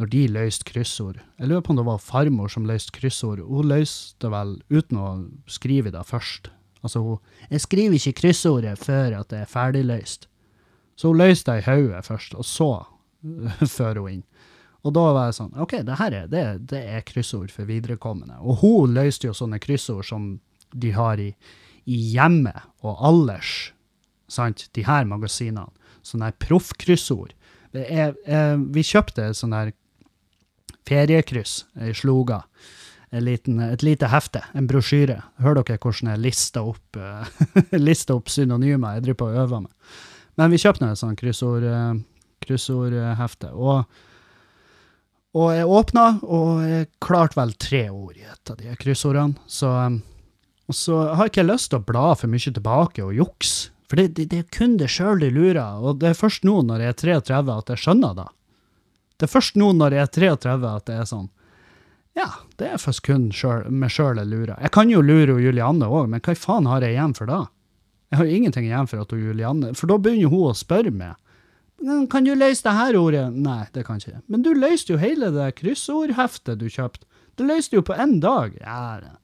[0.00, 1.20] når de løste kryssord.
[1.38, 3.42] Jeg lurer på om det var farmor som løste kryssord.
[3.46, 5.10] Hun løste vel uten å
[5.46, 6.50] skrive det først.
[6.84, 7.18] Altså hun
[7.50, 10.28] Jeg skriver ikke kryssordet før at det er ferdigløst.
[10.96, 12.70] Så hun løste det i hodet først, og så
[13.76, 14.24] fører hun inn.
[14.84, 18.36] Og da var jeg sånn OK, det her er, det, det er kryssord for viderekommende.
[18.44, 20.26] Og hun løste jo sånne kryssord som
[20.74, 21.30] de har i,
[21.88, 23.70] i hjemmet og Allers,
[24.28, 25.70] sant, de her magasinene.
[26.04, 27.32] Sånne proffkryssord.
[27.72, 28.14] Jeg-
[28.74, 29.72] Vi kjøpte sånn her
[30.86, 32.42] feriekryss i Sloga.
[33.14, 35.20] En liten, et lite hefte, en brosjyre.
[35.40, 37.24] Hører dere hvordan jeg lister opp, eh,
[37.78, 39.92] lister opp synonymer jeg driver på og øver meg.
[40.36, 41.94] Men vi kjøpte et sånt kryssord, eh.
[43.54, 43.84] Og,
[45.34, 49.34] og jeg åpna, og jeg klarte vel tre ord i et av de kryssordene.
[49.50, 49.96] Så, eh,
[50.70, 53.70] og så har jeg ikke lyst til å bla for mye tilbake og jukse.
[53.90, 56.62] For det, det, det er kun det sjøl de lurer, og det er først nå
[56.64, 58.28] når jeg er 33 at jeg skjønner det.
[59.18, 61.28] Det er først nå når jeg er 33 at det er sånn
[62.18, 64.56] Ja, det er først kun meg sjøl jeg lurer.
[64.56, 67.42] Jeg kan jo lure Julianne òg, men hva faen har jeg igjen for det?
[68.14, 71.18] Jeg har ingenting igjen for at hun Julianne For da begynner hun å spørre meg.
[71.84, 73.26] «Men Kan du løse det her ordet?
[73.34, 74.22] Nei, det kan ikke jeg.
[74.32, 77.04] Men du løste jo hele det kryssordheftet du kjøpte.
[77.36, 78.54] Det løste jo på én dag.
[78.62, 79.18] Ja,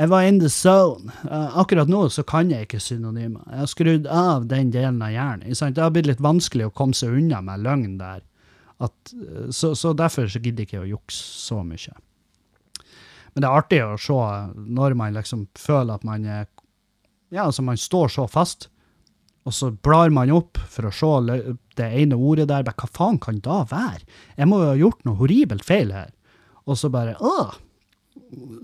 [0.00, 1.12] jeg var in the zone.
[1.28, 3.42] Eh, akkurat nå så kan jeg ikke synonymer.
[3.50, 5.54] Jeg har skrudd av den delen av hjernen.
[5.54, 5.74] sant?
[5.76, 8.22] Det har blitt litt vanskelig å komme seg unna med løgn der.
[8.80, 11.92] At, eh, så, så derfor så gidder ikke å jukse så mye.
[13.34, 14.22] Men det er artig å se
[14.56, 18.70] når man liksom føler at man Ja, altså man står så fast,
[19.48, 22.66] og så blar man opp for å se det ene ordet der.
[22.68, 24.04] Hva faen kan da være?
[24.36, 26.12] Jeg må jo ha gjort noe horribelt feil her.
[26.68, 27.56] Og så bare Åh!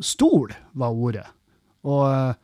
[0.04, 1.24] Stol var ordet.
[1.86, 2.36] Og,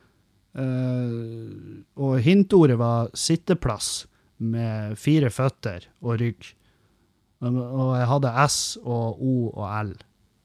[0.58, 4.06] øh, og hintordet var sitteplass
[4.42, 6.48] med fire føtter og rygg.
[7.42, 9.92] Og jeg hadde S og O og L.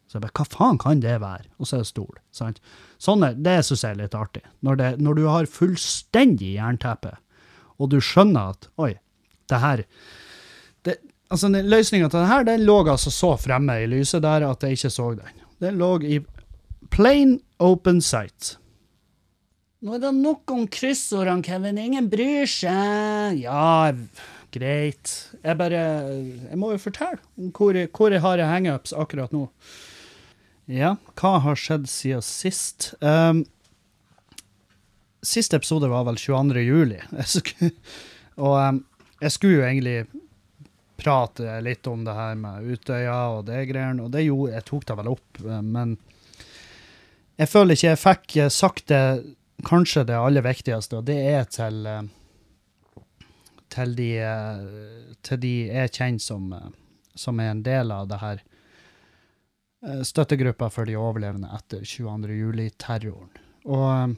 [0.08, 1.50] Så jeg bare, hva faen kan det være?
[1.60, 2.20] Og så er det stol.
[2.36, 2.62] sant?
[3.02, 4.44] Sånne, det syns jeg er litt artig.
[4.64, 7.18] Når, det, når du har fullstendig jernteppe,
[7.78, 8.94] og du skjønner at oi,
[9.48, 9.84] det her
[10.86, 10.98] det,
[11.34, 14.78] altså Løsninga til det her den lå altså så fremme i lyset der at jeg
[14.78, 15.44] ikke så den.
[15.64, 16.22] Den lå i
[16.94, 18.56] plain open sight.
[19.82, 21.78] Nå er det nok om kryssordene, Kevin.
[21.78, 23.38] Ingen bryr seg.
[23.44, 23.92] Ja,
[24.54, 25.12] greit.
[25.44, 25.84] Jeg bare
[26.50, 29.46] Jeg må jo fortelle om hvor, hvor jeg har hangups akkurat nå.
[30.68, 32.90] Ja, hva har skjedd siden sist?
[33.00, 33.46] Um,
[35.28, 36.64] siste episode var vel 22.
[36.64, 37.02] juli.
[38.48, 38.82] Og
[39.22, 39.98] jeg skulle jo egentlig
[40.98, 44.86] prate litt om det her med Utøya og det greiene, og det gjorde jeg tok
[44.90, 45.96] det vel opp, eh, men
[47.38, 49.02] jeg føler ikke jeg fikk eh, sagt det
[49.68, 52.02] kanskje det aller viktigste, og det er til eh,
[53.78, 54.12] til de,
[55.28, 56.46] til de jeg kjenner som,
[57.20, 58.40] som er en del av det her
[60.08, 62.32] støttegruppa for de overlevende etter 22.
[62.40, 63.28] juli-terroren.
[63.68, 64.16] Og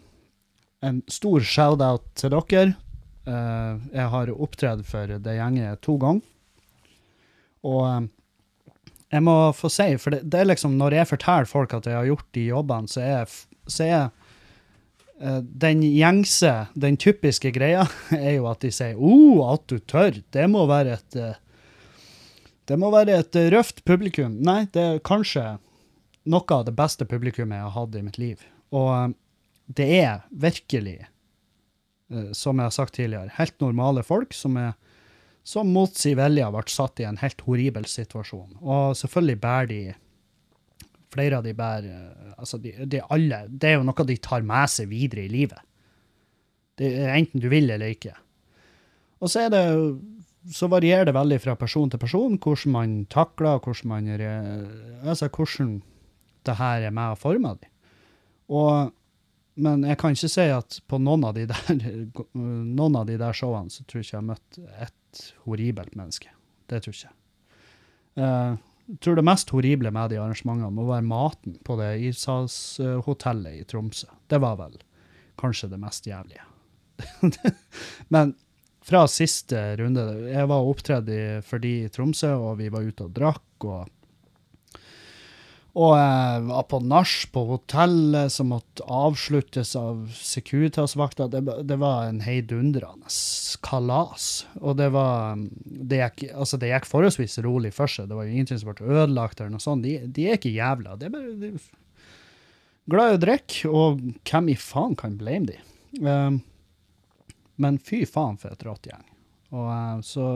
[0.85, 2.75] en stor shout-out til dere.
[3.27, 6.23] Uh, Jeg har opptredd for det gjenget to ganger.
[7.67, 8.07] Og um,
[9.09, 11.97] jeg må få si, for det, det er liksom når jeg forteller folk at jeg
[11.97, 13.37] har gjort de jobbene, så er,
[13.67, 14.01] så er
[15.19, 19.13] uh, den gjengse, den typiske greia, er jo at de sier 'Å,
[19.53, 20.23] at du tør'.
[20.31, 21.33] Det må være et uh,
[22.69, 24.35] Det må være et røft publikum.
[24.45, 25.57] Nei, det er kanskje
[26.29, 28.43] noe av det beste publikummet jeg har hatt i mitt liv.
[28.69, 29.15] Og
[29.69, 30.97] det er virkelig,
[32.11, 34.75] eh, som jeg har sagt tidligere, helt normale folk som er,
[35.45, 38.59] som mot sin vilje vært satt i en helt horribel situasjon.
[38.61, 39.81] Og selvfølgelig bærer de
[41.09, 44.69] Flere av de bærer altså de, de alle, Det er jo noe de tar med
[44.69, 45.57] seg videre i livet.
[46.77, 48.13] Det er enten du vil eller ikke.
[49.17, 49.63] Og så er det
[50.53, 54.07] så varierer det veldig fra person til person hvordan man takler, hvordan man
[55.03, 55.79] altså hvordan
[56.45, 57.69] det her er med og former dem.
[58.49, 58.93] Og,
[59.59, 61.83] men jeg kan ikke si at på noen av de der,
[62.79, 66.33] noen av de der showene så tror jeg ikke jeg har møtt et horribelt menneske.
[66.69, 67.15] Det tror jeg ikke.
[68.19, 73.65] Jeg tror det mest horrible med de arrangementene må være maten på det ishavshotellet i
[73.69, 74.09] Tromsø.
[74.29, 74.79] Det var vel
[75.39, 76.45] kanskje det mest jævlige.
[78.13, 78.33] Men
[78.83, 81.11] fra siste runde Jeg var opptredd
[81.45, 83.45] for de i Tromsø, og vi var ute og drakk.
[83.63, 83.98] og
[85.77, 91.27] og jeg var på nach på hotellet som måtte avsluttes av Securitas-vakta.
[91.29, 93.11] Det, det, var en heidundrende
[93.65, 94.47] kalas.
[94.57, 98.09] Og det var det gikk, altså det gikk forholdsvis rolig for seg.
[98.09, 99.85] Det var jo ingenting som ble ødelagt eller noe sånt.
[99.85, 100.97] De, de er ikke jævla.
[100.97, 101.51] De er bare de,
[102.89, 105.59] glad i å drikke, og hvem i faen kan blame de?
[106.01, 106.39] Um,
[107.61, 109.05] men fy faen for et rått gjeng.
[109.53, 110.31] Og uh, så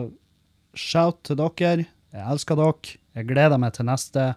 [0.78, 1.88] shout til dere.
[2.13, 3.00] Jeg elsker dere.
[3.17, 4.36] Jeg gleder meg til neste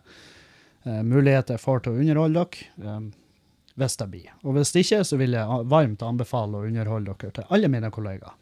[0.86, 3.10] muligheter jeg får til å underholde dere, um,
[3.76, 4.32] hvis det blir.
[4.44, 8.36] Og hvis ikke, så vil jeg varmt anbefale å underholde dere til alle mine kollegaer.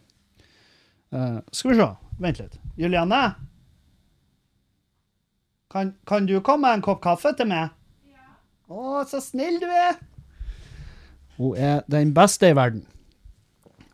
[1.14, 1.88] Uh, skal vi se,
[2.22, 2.56] vent litt.
[2.80, 3.22] Julianne?
[5.74, 7.72] Kan, kan, du komme med en kopp kaffe til meg?
[8.10, 8.36] Ja.
[8.70, 9.96] Å, så snill du er!
[11.38, 12.84] Hun er den beste i verden.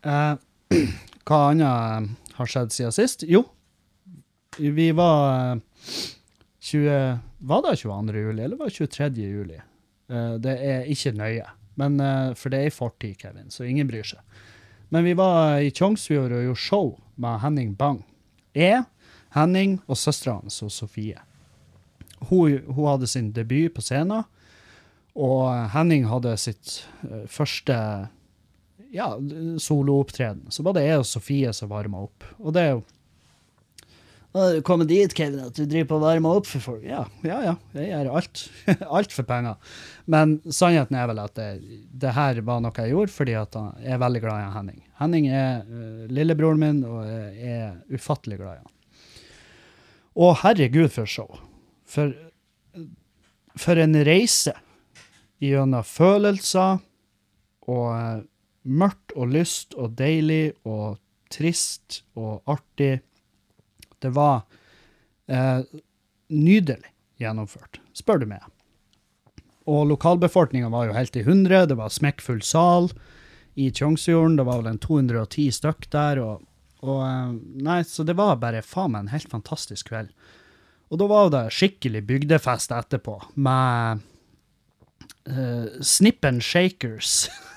[0.05, 0.35] Eh,
[1.25, 3.25] hva annet har skjedd siden sist?
[3.25, 3.43] Jo,
[4.57, 5.61] vi var uh,
[6.61, 8.17] 20, var det 22.
[8.17, 9.09] juli, eller var det 23.
[9.25, 9.59] juli?
[10.11, 11.47] Uh, det er ikke nøye.
[11.79, 14.21] Men, uh, for det er i fortid, Kevin, så ingen bryr seg.
[14.91, 18.03] Men vi var i Tjongsfjord og gjorde show med Henning Bang.
[18.55, 18.83] Jeg,
[19.33, 21.21] Henning og søstera hans og Sofie.
[22.29, 24.27] Hun, hun, hadde sin debut på scenen,
[25.15, 27.77] og Henning hadde sitt uh, første
[28.91, 29.07] ja,
[29.57, 30.51] soloopptreden.
[30.51, 32.27] Så var det jeg og Sofie som varma opp.
[32.37, 32.83] Og det er jo
[34.63, 36.83] komme dit, Kevin, at du driver på å varme opp for folk.
[36.87, 37.55] Ja, ja, ja.
[37.75, 38.43] Jeg gjør alt.
[38.99, 39.75] alt for penger.
[40.11, 41.49] Men sannheten er vel at det,
[41.91, 44.79] det, her var noe jeg gjorde fordi at jeg er veldig glad i Henning.
[45.01, 48.73] Henning er uh, lillebroren min, og jeg er ufattelig glad i han.
[50.21, 51.39] Og herregud, for show.
[51.87, 52.15] For,
[53.59, 54.55] for en reise
[55.43, 56.79] gjennom følelser
[57.67, 58.23] og uh,
[58.63, 63.01] mørkt og lyst og deilig og trist og artig
[64.01, 64.43] det var
[65.31, 65.61] eh,
[66.31, 68.43] nydelig gjennomført, spør du meg.
[69.69, 72.89] Og lokalbefolkninga var jo helt i hundre, det var smekkfull sal
[73.59, 76.21] i Tjongsfjorden, det var vel en 210 stykk der.
[76.23, 76.45] og,
[76.81, 77.35] og eh,
[77.67, 80.13] Nei, så det var bare faen meg en helt fantastisk kveld.
[80.91, 84.01] Og da var det skikkelig bygdefest etterpå, med
[85.29, 87.29] uh, Snip and Shakers.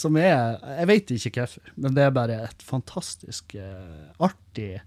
[0.00, 4.78] Som er Jeg vet ikke hvorfor, men det er bare et fantastisk uh, artig,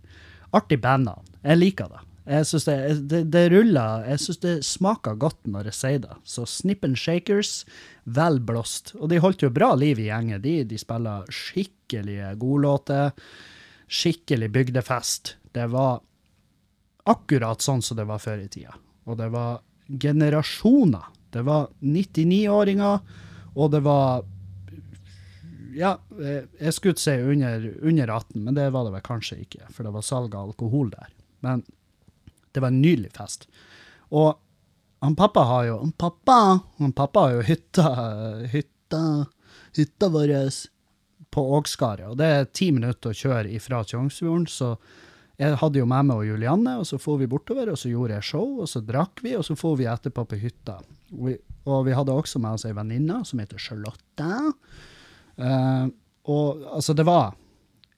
[0.55, 1.27] artig bandnavn.
[1.41, 2.01] Jeg liker det.
[2.31, 2.75] Jeg synes det,
[3.09, 6.17] det, det, ruller Jeg syns det smaker godt når jeg sier det.
[6.23, 7.63] Så Snip and Shakers,
[8.05, 8.93] vel blåst.
[8.99, 10.41] Og de holdt jo bra liv i gjengen.
[10.43, 13.11] De, de spiller skikkelige godlåter.
[13.91, 15.35] Skikkelig bygdefest.
[15.51, 15.99] Det var
[17.09, 18.77] akkurat sånn som det var før i tida.
[19.09, 19.59] Og det var
[19.89, 21.09] generasjoner.
[21.33, 23.27] Det var 99-åringer
[23.59, 24.23] og det var
[25.77, 25.95] Ja,
[26.59, 29.93] jeg skulle si under, under 18, men det var det vel kanskje ikke, for det
[29.95, 31.11] var salg av alkohol der.
[31.45, 31.63] Men
[32.51, 33.47] det var en nydelig fest.
[34.11, 34.35] Og
[35.01, 36.37] han pappa har jo han pappa,
[36.77, 37.85] han pappa har jo hytta
[38.51, 39.25] hytta,
[39.77, 40.35] hytta vår
[41.31, 44.75] på Ågskaret, og det er ti minutter å kjøre ifra Tjongsfjorden, så
[45.39, 48.17] jeg hadde jo med meg og Julianne, og så for vi bortover, og så gjorde
[48.17, 50.75] jeg show, og så drakk vi, og så for vi etterpå på hytta.
[51.09, 54.27] Vi, og vi hadde også med oss ei venninne som heter Charlotte.
[55.41, 55.87] Uh,
[56.29, 57.33] og altså, det var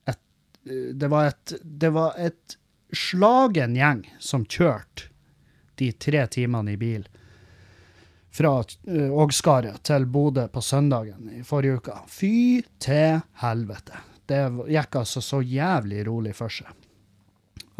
[0.08, 0.20] et
[0.64, 2.56] Det var et Det var et
[2.94, 5.10] slagen gjeng som kjørte
[5.76, 7.08] de tre timene i bil
[8.34, 11.98] fra uh, Ågskaret til Bodø på søndagen i forrige uke.
[12.10, 13.98] Fy til helvete.
[14.26, 14.40] Det
[14.70, 16.70] gikk altså så jævlig rolig for seg.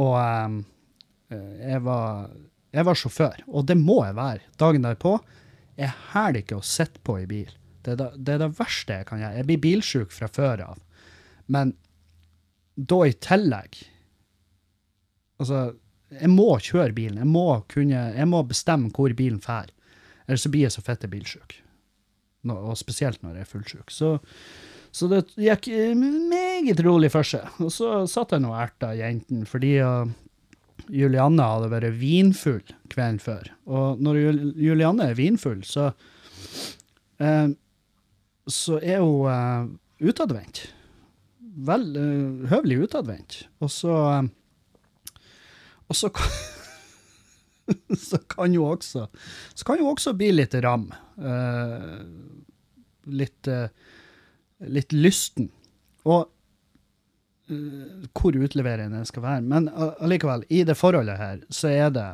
[0.03, 0.61] Og um,
[1.31, 2.29] jeg var
[2.75, 5.15] jeg var sjåfør, og det må jeg være dagen derpå.
[5.79, 7.53] Jeg hæler ikke å sitte på i bil.
[7.85, 9.39] Det er det, det er det, verste jeg kan gjøre.
[9.39, 10.83] Jeg blir bilsjuk fra før av.
[11.53, 11.75] Men
[12.75, 13.83] da i tillegg
[15.43, 15.75] Altså,
[16.15, 17.19] jeg må kjøre bilen.
[17.19, 19.73] Jeg må, kunne, jeg må bestemme hvor bilen drar.
[20.29, 21.57] Ellers så blir jeg så fette bilsjuk.
[22.55, 23.91] Og spesielt når jeg er fullsjuk.
[23.93, 24.13] Så,
[24.95, 25.67] så det gikk
[25.99, 27.51] meget rolig for seg.
[27.59, 30.07] Og så satt jeg nå og erta jentene, fordi uh,
[30.93, 33.51] Julianne hadde vært vinfull kvelden før.
[33.67, 35.91] Og når Jul Julianne er vinfull, så
[37.19, 37.53] eh,
[38.51, 39.69] Så er hun uh,
[40.05, 40.67] utadvendt.
[41.65, 43.39] Vel uh, høvelig utadvendt.
[43.65, 44.29] Og så eh,
[45.89, 46.35] Og så kan
[48.09, 49.07] så kan hun også
[49.55, 50.91] Så kan hun også bli litt ram.
[53.05, 53.49] Litt
[54.65, 55.51] litt lysten.
[56.05, 56.29] Og
[57.45, 59.45] hvor utleverende det skal være.
[59.45, 62.11] Men allikevel, i det forholdet her, så er det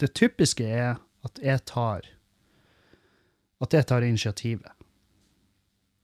[0.00, 2.13] Det typiske er at jeg tar
[3.62, 4.72] At jeg tar initiativet.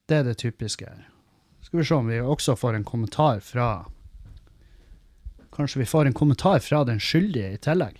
[0.07, 1.09] Det er det typiske her.
[1.63, 3.87] Skal vi se om vi også får en kommentar fra
[5.51, 7.99] Kanskje vi får en kommentar fra den skyldige i tillegg.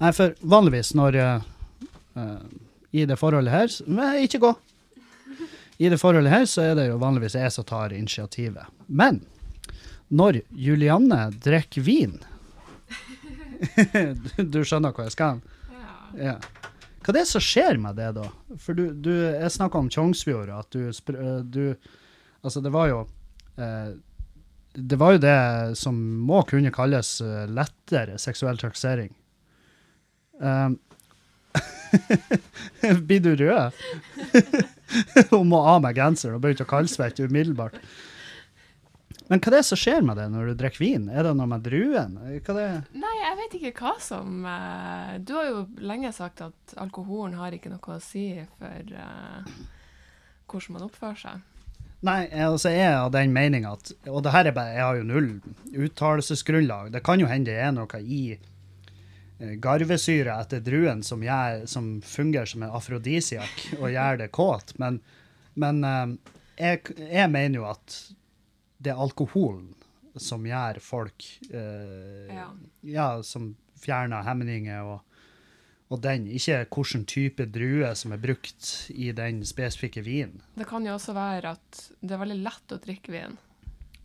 [0.00, 1.48] Nei, for vanligvis når uh,
[2.16, 2.44] uh,
[2.90, 4.52] I det forholdet her Nei, ikke gå!
[5.80, 8.68] I det forholdet her så er det jo vanligvis jeg som tar initiativet.
[8.86, 9.22] Men
[10.08, 12.18] når Julianne drikker vin
[14.24, 15.40] du, du skjønner hvor jeg skal?
[15.70, 16.32] Ja.
[16.32, 16.36] Ja.
[17.00, 18.26] Hva det er som skjer med det, da?
[18.60, 21.64] For du, du jeg snakka om Tjongsfjord, at du, øh, du
[22.40, 23.00] Altså, det var jo
[23.60, 23.90] eh,
[24.72, 25.40] Det var jo det
[25.80, 29.10] som må kunne kalles eh, lettere seksuell traksering.
[30.40, 30.78] Um,
[33.06, 33.76] Blir du rød?
[35.30, 37.76] Hun må av med genseren og begynte å kaldsvette umiddelbart.
[39.30, 41.04] Men hva er det som skjer med det når du drikker vin?
[41.06, 42.16] Er det noe med druen?
[42.18, 47.54] Nei, jeg vet ikke hva som uh, Du har jo lenge sagt at alkoholen har
[47.54, 48.24] ikke noe å si
[48.58, 49.46] for uh,
[50.50, 51.46] hvordan man oppfører seg.
[52.02, 54.98] Nei, altså jeg er av den mening at Og det her er bare, jeg har
[54.98, 55.32] jo null
[55.86, 56.90] uttalelsesgrunnlag.
[56.90, 61.98] Det kan jo hende det er noe i eh, garvesyre etter druen som, gjør, som
[62.02, 64.98] fungerer som en afrodisiak og gjør det kåt, men,
[65.60, 65.84] men
[66.56, 68.00] jeg, jeg mener jo at
[68.80, 69.74] det er alkoholen
[70.16, 72.48] som gjør folk eh, Ja.
[72.82, 75.04] ja, som fjerner hemninger og,
[75.90, 80.40] og den, ikke hvilken type drue som er brukt i den spesifikke vinen.
[80.58, 83.38] Det kan jo også være at det er veldig lett å drikke vin.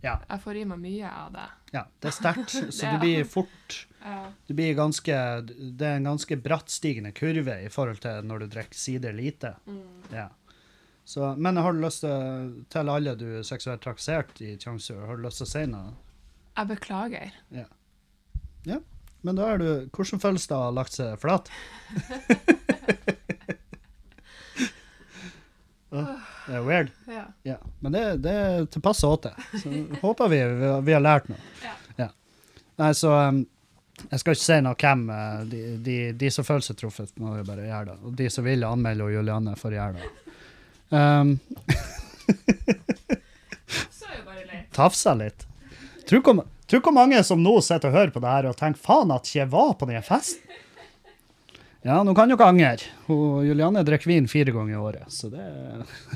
[0.05, 0.19] Ja.
[0.29, 1.47] Jeg får i meg mye av det.
[1.73, 4.27] Ja, det er sterkt, så du blir fort Ja.
[4.45, 5.15] du blir ganske,
[5.49, 9.55] Det er en ganske brattstigende kurve i forhold til når du drikker sider lite.
[10.13, 10.27] Ja.
[11.05, 15.19] Så, men har du lyst til, til alle du er seksuelt trakassert i Tjongsfjord, har
[15.19, 15.93] du lyst til å si noe?
[16.55, 17.35] Jeg beklager.
[17.53, 17.67] Ja.
[19.25, 21.51] Men da er du Hvordan føles det å ha lagt seg flat?
[26.45, 26.89] Det er weird.
[27.07, 27.23] Ja.
[27.47, 29.31] Ja, men det, det er tilpasset åt det.
[29.61, 31.39] Så håper vi, vi, vi har lært noe.
[31.97, 32.09] Ja.
[32.75, 33.39] Nei, så um,
[34.11, 37.37] jeg skal ikke si noe hvem uh, de, de, de som føler seg truffet, må
[37.39, 37.97] jo bare gjøre det.
[38.03, 40.24] Og de som vil anmelde Julianne, får gjøre det.
[40.89, 41.39] Um,
[44.45, 44.71] leit.
[44.75, 45.47] Tafsa litt.
[46.09, 48.81] Tror hvor, tror hvor mange som nå sitter og hører på det her og tenker
[48.81, 50.61] faen at ikke jeg var på den festen.
[51.85, 52.87] Ja, nå kan dere angre.
[53.45, 55.43] Julianne drikker vin fire ganger i året, så det,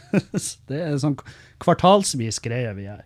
[0.72, 1.20] det er sånn
[1.62, 3.04] kvartalsvis greie vi gjør.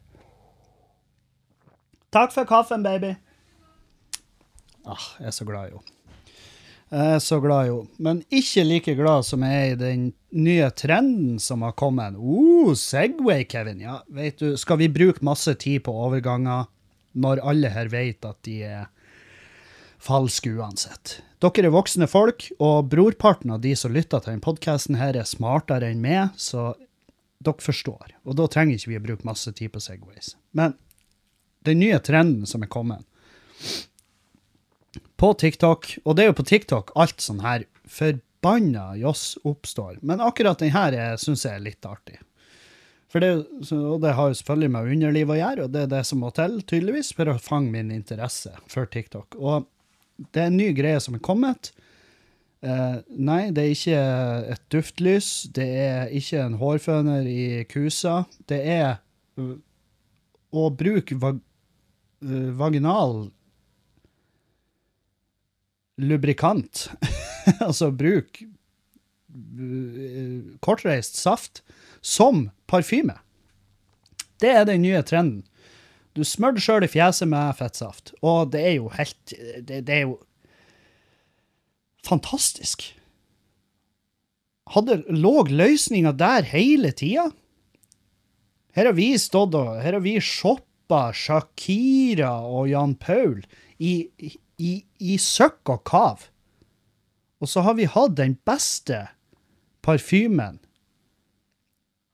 [2.16, 3.16] Takk for kaffen, baby.
[4.88, 5.97] Ah, jeg er så glad i henne.
[6.94, 7.89] Jeg er så glad i henne.
[8.06, 10.04] Men ikke like glad som jeg er i den
[10.38, 12.20] nye trenden som har kommet.
[12.20, 13.82] Uh, Segway, Kevin.
[13.82, 16.68] Ja, vet du, skal vi bruke masse tid på overganger
[17.18, 18.86] når alle her vet at de er
[20.04, 21.18] falske uansett?
[21.41, 25.89] Dere er voksne folk, og brorparten av de som lytter til denne podkasten er smartere
[25.89, 26.76] enn meg, så
[27.44, 28.14] dere forstår.
[28.24, 30.36] Og da trenger ikke vi å bruke masse tid på Segways.
[30.54, 30.78] Men
[31.66, 33.02] den nye trenden som er kommet
[35.18, 39.98] på TikTok, og det er jo på TikTok alt sånn her forbanna joss oppstår.
[40.02, 42.20] Men akkurat den her syns jeg er litt artig.
[43.14, 43.30] For det,
[43.78, 46.32] og det har jo selvfølgelig med underliv å gjøre, og det er det som må
[46.34, 49.38] til, tydeligvis, for å fange min interesse for TikTok.
[49.38, 49.68] Og
[50.34, 51.70] det er en ny greie som er kommet.
[52.66, 54.02] Eh, nei, det er ikke
[54.56, 58.24] et duftlys, det er ikke en hårføner i kusa.
[58.50, 58.98] Det er
[60.54, 61.41] å bruke vag
[62.24, 63.28] uh, vaginal
[65.98, 66.89] lubrikant.
[67.68, 68.50] altså bruk uh,
[70.64, 71.64] kortreist saft
[72.02, 73.16] som parfyme.
[74.41, 75.44] Det er den nye trenden.
[76.14, 79.34] Du smører deg sjøl i fjeset med fettsaft, og det er jo helt
[79.66, 80.20] Det, det er jo
[82.06, 82.86] fantastisk.
[84.74, 87.30] Hadde lå løsninga der hele tida?
[88.74, 93.44] Her har vi stått og Her har vi shoppa Shakira og Jan Paul
[93.78, 94.10] i,
[94.58, 96.28] i, i søkk og kav.
[97.43, 99.08] Og så har vi hatt den beste
[99.84, 100.62] parfymen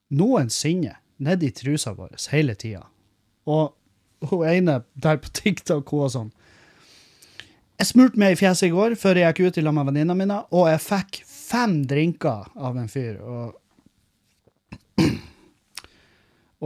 [0.09, 2.87] noensinne nedi trusa vår hele tida.
[3.45, 3.75] Og
[4.29, 6.31] hun ene der på TikTok, hun var sånn
[7.79, 10.39] Jeg smurte meg i fjeset i går før jeg gikk ut sammen med venninnene mine,
[10.51, 13.21] og jeg fikk fem drinker av en fyr.
[13.23, 13.53] Og,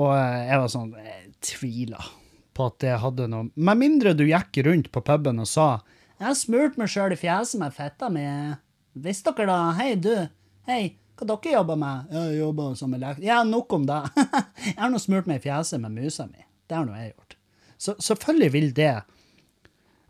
[0.02, 2.10] og eh, jeg var sånn Jeg tviler
[2.54, 5.82] på at det hadde noe Med mindre du gikk rundt på puben og sa
[6.20, 8.58] 'Jeg har smurt meg sjøl i fjeset med fetta mi'.
[8.94, 9.72] Visste dere da?
[9.76, 10.30] Hei, du.
[10.68, 12.12] Hei, hva dere jobber med?
[12.14, 13.28] Jeg jobber som elektriker.
[13.28, 14.02] Ja, nok om det.
[14.66, 16.46] jeg har nå smurt meg i fjeset med musa mi.
[16.68, 17.36] Det har nå jeg gjort.
[17.78, 18.94] Så selvfølgelig vil det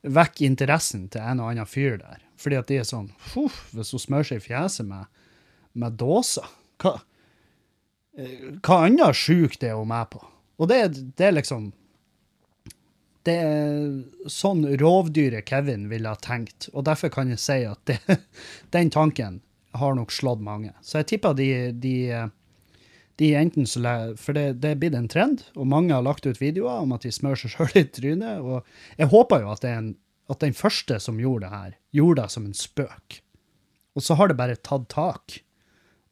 [0.03, 2.21] vekke interessen til en og annen fyr der.
[2.37, 5.07] Fordi at de er sånn hvis hun smører seg i fjeset med,
[5.73, 6.47] med dåser,
[6.83, 6.97] hva,
[8.19, 10.21] eh, hva annet sjukt er hun med på?
[10.59, 10.81] Og det,
[11.17, 11.71] det er liksom
[13.28, 17.99] det er sånn rovdyret Kevin ville ha tenkt, og derfor kan jeg si at det,
[18.76, 19.41] den tanken
[19.80, 20.74] har nok slått mange.
[20.86, 21.49] Så jeg tipper de,
[21.82, 21.95] de,
[23.21, 23.82] de enten så
[24.19, 27.07] For det, det er blitt en trend, og mange har lagt ut videoer om at
[27.07, 28.43] de smører seg sjøl i trynet.
[28.43, 29.93] Og jeg håper jo at, en,
[30.30, 33.21] at, den første som gjorde det her, gjorde det som en spøk.
[33.93, 35.39] Og så har det bare tatt tak.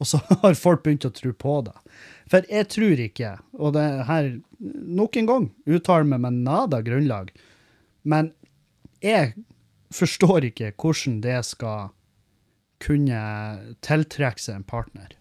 [0.01, 1.77] Og så har folk begynt å tro på det.
[2.31, 7.31] For jeg tror ikke, og det her nok en gang uttaler meg med nada grunnlag,
[8.03, 8.31] men
[9.01, 9.33] jeg
[9.93, 11.89] forstår ikke hvordan det skal
[12.81, 13.21] kunne
[13.85, 15.15] tiltrekke seg en partner.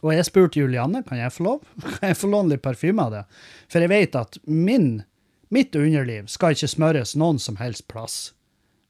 [0.00, 1.64] Og jeg spurte Julianne kan jeg få lov
[1.98, 3.24] Kan jeg få låne litt parfyme av det.
[3.70, 5.02] For jeg vet at min,
[5.50, 8.30] mitt underliv skal ikke smøres noen som helst plass.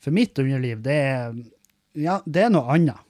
[0.01, 1.34] For mitt underliv, det er,
[1.99, 3.01] ja, det er noe annet.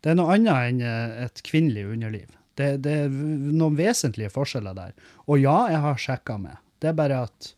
[0.00, 0.82] Det er noe annet enn
[1.28, 2.28] et kvinnelig underliv.
[2.60, 4.94] Det, det, er noen vesentlige forskjeller der.
[5.26, 6.60] Og ja, jeg har sjekka med.
[6.80, 7.52] Det er bare at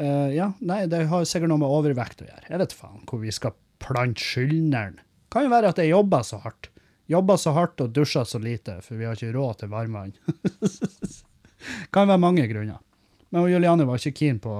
[0.00, 2.46] uh, Ja, nei, det har sikkert noe med overvekt å gjøre.
[2.48, 4.98] Jeg vet faen hvor vi skal plante skyldneren.
[5.32, 6.70] Kan jo være at jeg jobber så hardt.
[7.08, 10.14] Jobber så hardt og dusjer så lite, for vi har ikke råd til varmvann.
[11.94, 12.80] kan være mange grunner.
[13.32, 14.54] Men Juliane var ikke keen på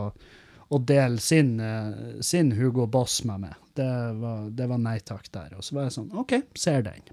[0.68, 3.60] å dele sin, uh, sin Hugo Boss med meg.
[3.78, 3.88] Det
[4.20, 5.54] var, det var nei takk der.
[5.56, 7.04] Og så var jeg sånn OK, ser den.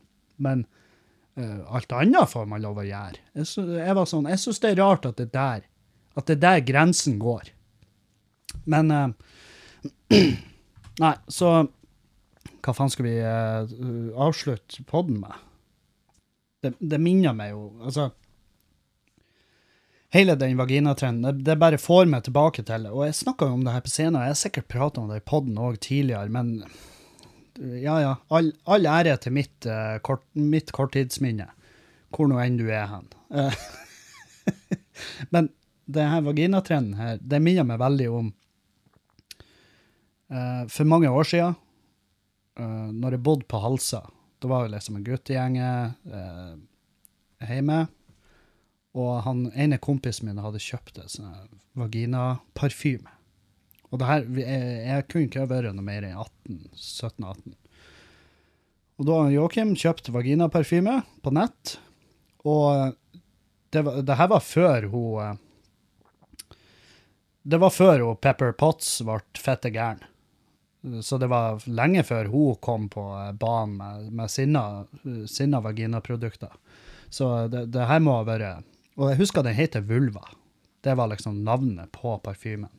[0.41, 0.65] Men
[1.35, 3.19] alt annet får man lov å gjøre.
[3.35, 5.27] Jeg, så, jeg var sånn, jeg syns det er rart at det
[6.31, 7.51] det der grensen går.
[8.63, 9.09] Men uh,
[11.03, 11.49] Nei, så
[12.63, 13.65] Hva faen skal vi uh,
[14.21, 15.41] avslutte poden med?
[16.63, 18.09] Det, det, minner meg jo Altså
[20.15, 23.65] Hele den vaginatrenden, det, det, bare får meg tilbake til Og jeg snakka jo om
[23.65, 26.31] det her på scenen, og jeg har sikkert prata om det i poden òg tidligere,
[26.31, 26.61] men
[27.59, 28.13] ja, ja.
[28.33, 31.47] All, all ære til mitt, uh, kort, mitt, korttidsminne,
[32.13, 33.07] hvor nå enn du er hen.
[33.31, 33.55] Uh,
[35.33, 35.49] men
[35.85, 38.31] denne vaginatrenden her, det minner meg veldig om
[40.33, 41.57] uh, For mange år siden,
[42.59, 44.03] uh, når jeg bodde på Halsa,
[44.41, 45.55] da var jo liksom en guttegjeng
[47.39, 47.77] hjemme.
[48.95, 51.31] Og han ene kompisen min hadde kjøpt en sånn
[51.79, 53.09] vaginaparfyme.
[53.91, 56.17] Og det her, jeg, jeg kunne ikke vært noe mer enn
[56.73, 57.55] 17-18.
[58.95, 61.77] Og da har Joakim kjøpt vaginaparfyme på nett,
[62.45, 62.95] og
[63.73, 65.39] det, var, det, her var før hun
[67.41, 70.03] Det var før hun Pepper Potts ble fette gæren.
[71.01, 73.03] Så det var lenge før hun kom på
[73.41, 74.61] banen med, med sine,
[75.27, 76.53] sine vaginaprodukter.
[77.09, 78.65] Så det, det, her må ha vært
[78.95, 80.23] Og jeg husker den heter Vulva.
[80.85, 82.69] Det var liksom navnet på parfymen.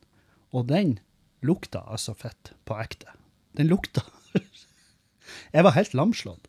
[0.54, 0.98] Og den
[1.46, 3.12] lukta altså fett på ekte.
[3.56, 4.04] Den lukta
[5.54, 6.48] Jeg var helt lamslått.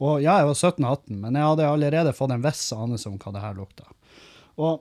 [0.00, 3.32] Og ja, jeg var 17-18, men jeg hadde allerede fått en viss anelse om hva
[3.34, 3.84] det her lukta.
[4.60, 4.80] Og,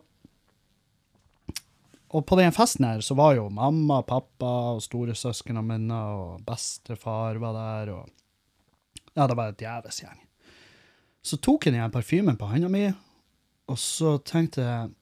[2.16, 7.41] og på den festen her så var jo mamma, pappa og storesøsknene mine og bestefar
[7.43, 8.16] var der, og
[9.18, 10.20] Ja, det var et djeves gjeng.
[11.26, 12.86] Så tok jeg den parfymen på handa mi,
[13.68, 14.93] og så tenkte jeg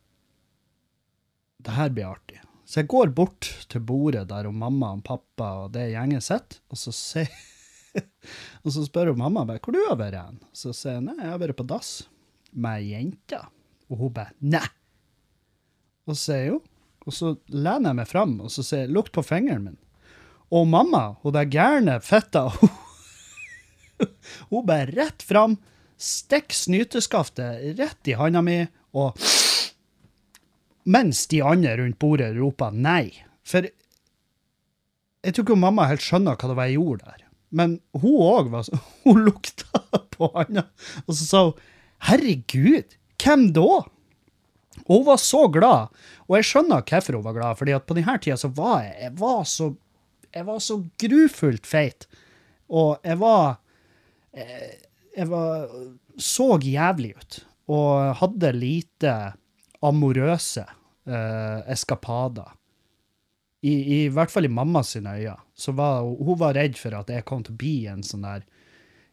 [1.68, 2.40] det her blir artig.
[2.68, 6.60] Så jeg går bort til bordet der og mamma og pappa og det gjengen sitter,
[6.68, 7.32] og så sier
[8.64, 10.42] og så spør hun mamma bare, hvor du har vært hen.
[10.52, 11.92] Så sier jeg nei, jeg har vært på dass
[12.52, 13.40] med ei jente.
[13.88, 14.66] Og hun bare nei.
[16.08, 16.68] Og så sier hun,
[17.08, 19.80] og så lener jeg meg fram og så sier lukt på fingeren min.
[20.52, 22.50] Og mamma, hun der gærne fitta,
[24.52, 25.56] hun bare rett fram,
[25.98, 28.62] stikker snyteskaftet rett i handa mi,
[28.96, 29.16] og
[30.88, 33.12] mens de andre rundt bordet roper nei.
[33.48, 37.26] For jeg tror ikke mamma helt skjønner hva det var jeg gjorde der.
[37.58, 38.82] Men hun òg var sånn.
[39.08, 39.84] Hun lukta
[40.18, 40.66] på handa,
[41.06, 41.60] og så sa hun
[42.08, 43.86] 'herregud, hvem da?'
[44.88, 45.94] Og hun var så glad,
[46.28, 48.96] og jeg skjønner hvorfor hun var glad, fordi at på denne tida så var jeg,
[49.02, 49.70] jeg var så
[50.36, 52.08] jeg var så grufullt feit,
[52.70, 53.58] og jeg var
[55.18, 55.70] Jeg var
[56.22, 57.38] så jævlig ut,
[57.74, 59.14] og hadde lite
[59.82, 60.66] amorøse
[61.08, 62.54] eh, eskapader.
[63.66, 65.38] I, I hvert fall i mamma sine øyne.
[65.58, 68.46] Så var hun var redd for at jeg kom til å bli en sånn der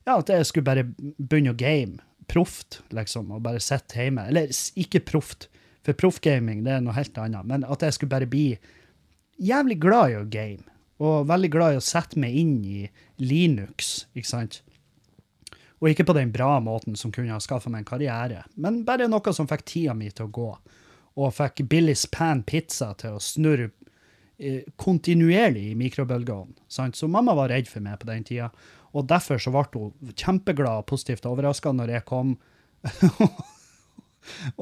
[0.05, 2.03] Ja, at jeg skulle bare begynne å game.
[2.29, 4.27] Proft, liksom, og bare sitte hjemme.
[4.29, 5.49] Eller ikke proft,
[5.85, 7.49] for proffgaming det er noe helt annet.
[7.49, 8.59] Men at jeg skulle bare bli
[9.41, 10.69] jævlig glad i å game.
[11.03, 12.85] Og veldig glad i å sette meg inn i
[13.19, 14.61] Linux, ikke sant?
[15.81, 19.09] Og ikke på den bra måten som kunne ha skaffa meg en karriere, men bare
[19.11, 20.51] noe som fikk tida mi til å gå.
[21.21, 23.69] Og fikk Billy's Pan Pizza til å snurre
[24.39, 26.57] eh, kontinuerlig i mikrobølgeovnen.
[26.67, 28.51] Så mamma var redd for meg på den tida.
[28.95, 32.37] Og derfor så ble hun kjempeglad og positivt overraska når jeg kom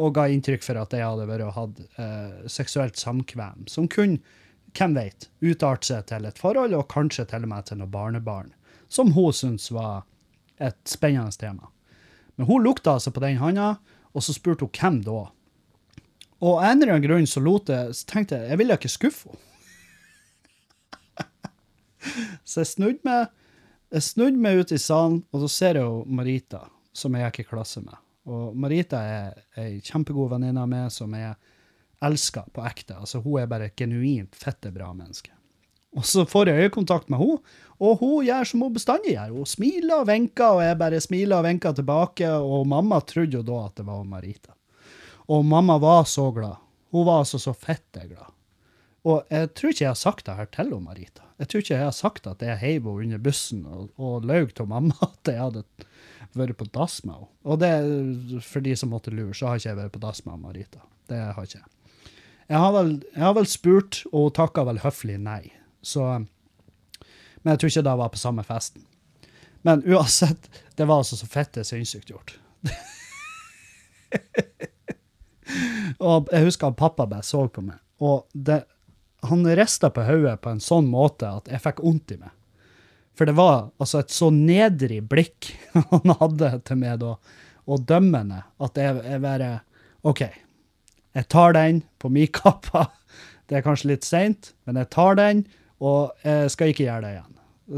[0.02, 4.20] og ga inntrykk for at jeg hadde vært og hatt eh, seksuelt samkvem, som kunne,
[4.76, 8.52] hvem vet, utarte seg til et forhold, og kanskje til og med til noen barnebarn,
[8.92, 10.04] som hun syntes var
[10.62, 11.68] et spennende tema.
[12.36, 13.76] Men hun lukta altså på den handa,
[14.12, 15.26] og så spurte hun hvem da.
[16.42, 18.90] Og av en eller annen grunn så lot jeg, så tenkte jeg jeg ville ikke
[18.90, 19.48] skuffe henne.
[22.48, 23.30] så jeg snudde meg,
[23.94, 26.64] jeg snudde meg ut i salen, og så ser jeg jo Marita,
[26.96, 27.94] som jeg gikk i klasse med.
[28.26, 31.36] Og Marita er ei kjempegod venninne av meg, som jeg
[32.02, 32.96] elsker på ekte.
[32.98, 35.30] Altså, hun er bare et genuint fette bra menneske.
[35.92, 39.36] Og så får jeg øyekontakt med henne, og hun gjør som hun bestandig gjør.
[39.36, 43.44] Hun smiler og vinker, og jeg bare smiler og vinker tilbake, og mamma trodde jo
[43.46, 44.56] da at det var Marita.
[45.30, 46.58] Og mamma var så glad.
[46.92, 48.30] Hun var altså så fette glad.
[49.08, 51.24] Og jeg tror ikke jeg har sagt det her til hun, Marita.
[51.40, 54.46] Jeg tror ikke jeg har sagt at jeg heiv henne under bussen og, og løy
[54.54, 55.64] til mamma at jeg hadde
[56.38, 57.30] vært på dass med henne.
[57.42, 57.72] Og det,
[58.46, 60.84] for de som måtte lure, så har ikke jeg vært på dass med Marita.
[61.10, 61.70] Det har ikke jeg.
[62.52, 65.42] Jeg har vel, jeg har vel spurt, og hun takka vel høflig nei.
[65.82, 66.04] Så,
[67.42, 68.84] men jeg tror ikke det var på samme festen.
[69.66, 72.34] Men uansett, det var altså så fette sinnssykt gjort.
[76.02, 78.62] og jeg husker at pappa bare så på meg, og det,
[79.28, 82.32] han rista på hodet på en sånn måte at jeg fikk vondt i meg.
[83.18, 85.52] For det var altså et så nedrig blikk
[85.92, 87.16] han hadde til meg da,
[87.68, 89.52] og dømmende, at jeg, jeg bare
[90.08, 90.24] OK,
[91.12, 92.88] jeg tar den på min kappa.
[93.46, 95.44] Det er kanskje litt seint, men jeg tar den,
[95.82, 97.28] og jeg skal ikke gjøre det igjen.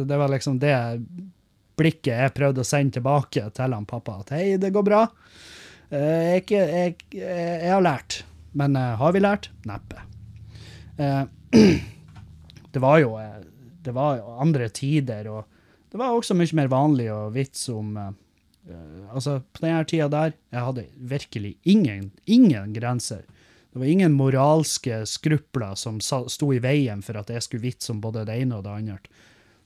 [0.09, 0.77] Det var liksom det
[1.79, 5.05] blikket jeg prøvde å sende tilbake til han pappa, at hei, det går bra.
[5.91, 8.23] Eh, Jeg, jeg, jeg har lært,
[8.57, 9.51] men eh, har vi lært?
[9.69, 10.03] Neppe.
[10.99, 11.25] Eh,
[12.75, 13.13] Det var jo
[13.85, 15.45] det var andre tider, og
[15.93, 17.93] det var også mye mer vanlig å vitse om
[19.13, 23.21] Altså, på denne tida der, jeg hadde virkelig ingen, ingen grenser.
[23.71, 28.01] Det var ingen moralske skrupler som sto i veien for at jeg skulle vitse om
[28.03, 28.97] både det ene og det andre.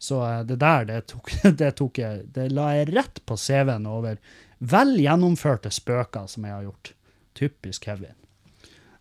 [0.02, 0.18] Så
[0.50, 1.30] det der, det tok,
[1.62, 4.18] det tok jeg Det la jeg rett på CV-en over
[4.58, 6.92] vel gjennomførte spøker som jeg har gjort.
[7.38, 8.16] Typisk Kevin.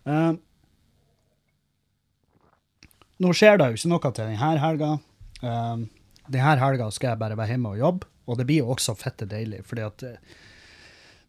[0.06, 0.34] Eh,
[3.18, 4.92] nå skjer det jo ikke noe til denne helga.
[5.42, 5.88] Um,
[6.28, 9.26] denne helga skal jeg bare være hjemme og jobbe, og det blir jo også fette
[9.28, 10.38] deilig, fordi at eh,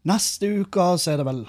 [0.10, 1.44] neste uke så er det vel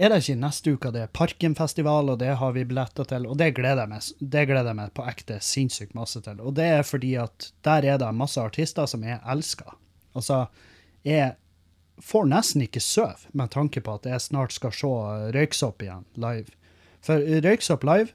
[0.00, 3.36] Er det ikke neste uke det er Parkenfestival, og det har vi billetter til, og
[3.38, 6.40] det gleder jeg meg, det gleder jeg meg på ekte sinnssykt masse til.
[6.40, 9.74] Og det er fordi at der er det masse artister som jeg elsker.
[10.16, 10.46] Altså,
[11.04, 11.34] jeg
[12.02, 14.90] får nesten ikke sove med tanke på at jeg snart skal se
[15.36, 16.50] Røyksopp igjen live.
[17.02, 18.12] For Røyksopp live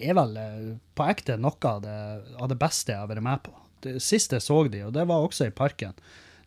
[0.00, 1.98] er vel eh, på ekte noe av det,
[2.40, 3.54] av det beste jeg har vært med på.
[3.84, 5.96] Det siste jeg så de, og det var også i parken,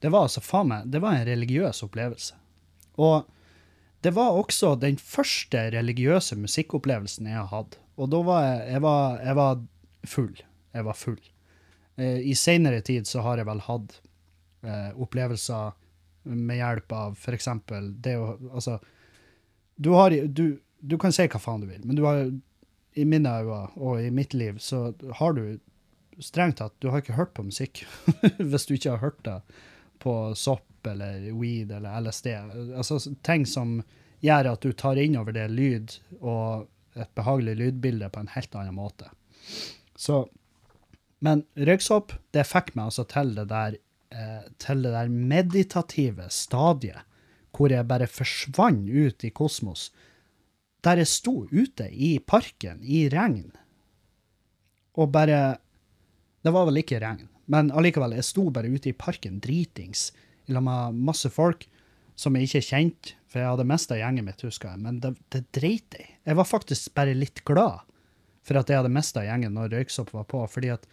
[0.03, 2.36] det var altså faen meg, det var en religiøs opplevelse.
[3.01, 3.29] Og
[4.03, 7.77] det var også den første religiøse musikkopplevelsen jeg har hatt.
[7.95, 9.61] Og da var jeg, jeg, var, jeg var
[10.11, 10.34] full.
[10.73, 11.21] Jeg var full.
[11.95, 13.95] Eh, I senere tid så har jeg vel hatt
[14.65, 15.71] eh, opplevelser
[16.24, 18.80] med hjelp av eksempel det å, altså,
[19.76, 22.26] du har, du, du kan si hva faen du vil, men du har,
[22.93, 25.59] i mine øyne og i mitt liv, så har du
[26.21, 27.86] strengt tatt, du har ikke hørt på musikk,
[28.38, 29.39] hvis du ikke har hørt det
[30.03, 32.28] på sopp eller weed eller LSD.
[32.76, 33.80] Altså ting som
[34.24, 36.67] gjør at du tar inn over det lyd og
[36.99, 39.09] et behagelig lydbilde på en helt annen måte.
[39.95, 40.26] Så,
[41.24, 43.80] men røyksopp, det fikk meg altså til det der,
[44.14, 47.01] eh, til det der meditative stadiet,
[47.53, 49.91] hvor jeg bare forsvant ut i kosmos,
[50.84, 53.51] der jeg sto ute i parken i regn,
[54.93, 55.59] og bare
[56.43, 60.09] Det var vel ikke regn, men allikevel, jeg sto bare ute i parken dritings
[60.43, 61.64] i lag med masse folk
[62.20, 65.45] som jeg ikke kjente, for jeg hadde mista gjengen mitt, husker jeg, men det, det
[65.55, 66.09] dreit jeg.
[66.28, 67.88] Jeg var faktisk bare litt glad
[68.43, 70.84] for at jeg hadde mista gjengen når Røyksopp var på, fordi at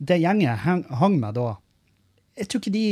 [0.00, 1.54] det gjengen hang, hang med da
[2.34, 2.86] jeg tror ikke de,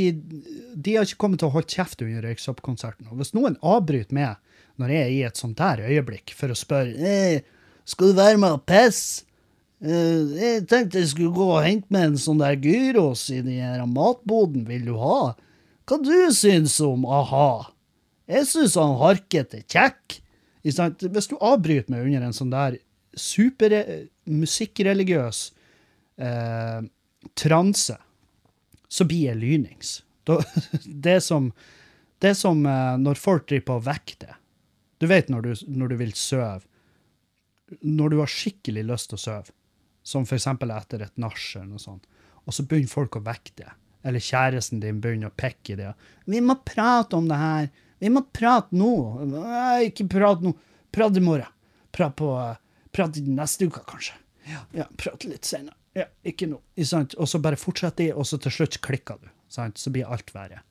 [0.78, 3.04] de har ikke kommet til å holde kjeft under Røyksopp-konserten.
[3.18, 4.32] Hvis noen avbryter meg
[4.80, 7.38] når jeg er i et sånt der øyeblikk, for å spørre eh,
[7.88, 9.24] skal du være med og pisse?
[9.82, 13.58] Eh, jeg tenkte jeg skulle gå og hente meg en sånn der gyros i den
[13.58, 15.22] her matboden, vil du ha?
[15.90, 17.52] Hva du syns om a-ha?
[18.30, 20.20] Jeg syns han Harket er kjekk.
[20.62, 22.72] Hvis du avbryter meg under en sånn der
[23.18, 25.38] supermusikkreligiøs
[26.22, 26.80] eh,
[27.38, 27.96] transe,
[28.92, 30.02] så blir jeg lynings.
[30.84, 31.48] Det er som,
[32.22, 34.34] det er som eh, når folk driver på å vekke det.
[35.02, 36.60] Du vet når du, når du vil sove.
[37.80, 39.54] Når du har skikkelig lyst til å sove,
[40.06, 40.46] som f.eks.
[40.46, 42.06] etter et nach eller noe sånt,
[42.44, 43.72] og så begynner folk å vekke det.
[44.06, 45.90] Eller kjæresten din begynner å pekke i det.
[46.26, 47.68] 'Vi må prate om det her.
[47.98, 50.54] Vi må prate nå.' Nei, ikke prate nå.
[50.92, 51.50] Prat i morgen.
[51.90, 52.30] Prat, på,
[52.92, 54.18] prat neste uke, kanskje.
[54.50, 55.78] Ja, ja prat litt senere.
[55.96, 56.60] Ja, ikke nå.
[57.18, 59.30] Og så bare fortsetter de, og så til slutt klikker du.
[59.52, 59.78] Sant?
[59.78, 60.62] Så blir alt verre.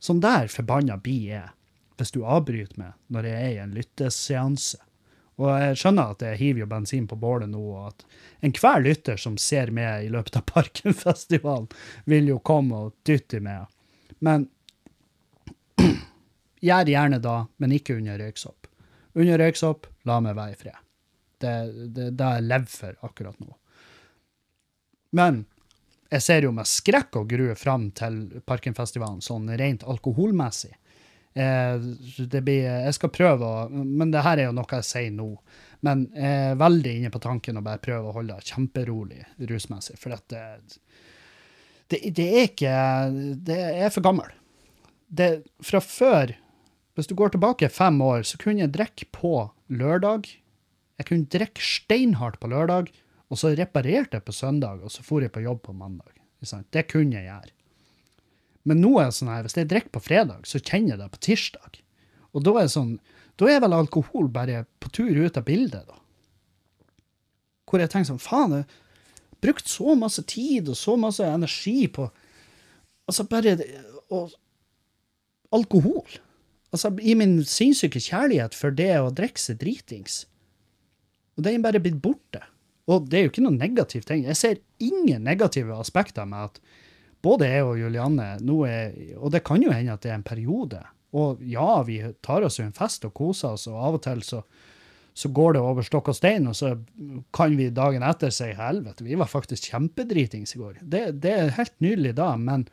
[0.00, 1.48] Sånn der forbanna blir jeg
[2.00, 4.78] hvis du avbryter meg når jeg er i en lytteseanse.
[5.40, 8.04] Og jeg skjønner at jeg hiver jo bensin på bålet nå, og at
[8.44, 11.68] enhver lytter som ser meg i løpet av Parkenfestivalen,
[12.04, 13.68] vil jo komme og dytte meg.
[14.20, 14.48] Men
[16.68, 18.68] gjør gjerne da, men ikke under røyksopp.
[19.16, 20.84] Under røyksopp, la meg være i fred.
[21.40, 21.54] Det
[21.96, 23.54] det, det jeg lever for akkurat nå.
[25.16, 25.44] Men
[26.10, 30.72] jeg ser jo med skrekk og grue fram til Parkenfestivalen, sånn rent alkoholmessig.
[31.32, 31.76] Eh,
[32.26, 35.28] det blir, jeg skal prøve å Men det her er jo noe jeg sier nå.
[35.86, 39.96] Men jeg er veldig inne på tanken å bare prøve å holde det kjemperolig rusmessig.
[40.00, 40.42] For at det,
[41.92, 42.74] det, det, er ikke
[43.46, 44.34] Det er for gammel.
[45.06, 45.30] Det,
[45.66, 46.34] fra før,
[46.98, 49.34] hvis du går tilbake fem år, så kunne jeg drikke på
[49.70, 50.28] lørdag.
[51.00, 52.90] Jeg kunne drikke steinhardt på lørdag,
[53.30, 56.16] og så reparerte jeg på søndag, og så for jeg på jobb på mandag.
[56.72, 57.54] Det kunne jeg gjøre.
[58.68, 61.08] Men nå er det sånn her, hvis jeg drikker på fredag, så kjenner jeg det
[61.14, 61.80] på tirsdag.
[62.34, 62.94] Og da er sånn,
[63.40, 65.96] da er vel alkohol bare på tur ut av bildet, da.
[67.70, 71.84] Hvor jeg tenker sånn, faen, jeg har brukt så masse tid og så masse energi
[71.92, 72.10] på
[73.10, 73.56] Altså, bare
[74.14, 74.30] og,
[75.50, 76.06] Alkohol.
[76.70, 80.20] Altså, i min sinnssyke kjærlighet for det å drikke seg dritings.
[81.34, 82.44] Og det er bare blitt borte.
[82.90, 84.24] Og det er jo ikke noen negativt ting.
[84.26, 86.62] Jeg ser ingen negative aspekter med at
[87.22, 90.26] både jeg og Julianne nå er Og det kan jo hende at det er en
[90.26, 90.80] periode.
[91.16, 94.22] Og ja, vi tar oss jo en fest og koser oss, og av og til
[94.26, 94.40] så,
[95.14, 96.76] så går det over stokk og stein, og så
[97.34, 100.78] kan vi dagen etter si helvete, vi var faktisk kjempedritings i går.
[100.82, 102.68] Det, det er helt nydelig da, men,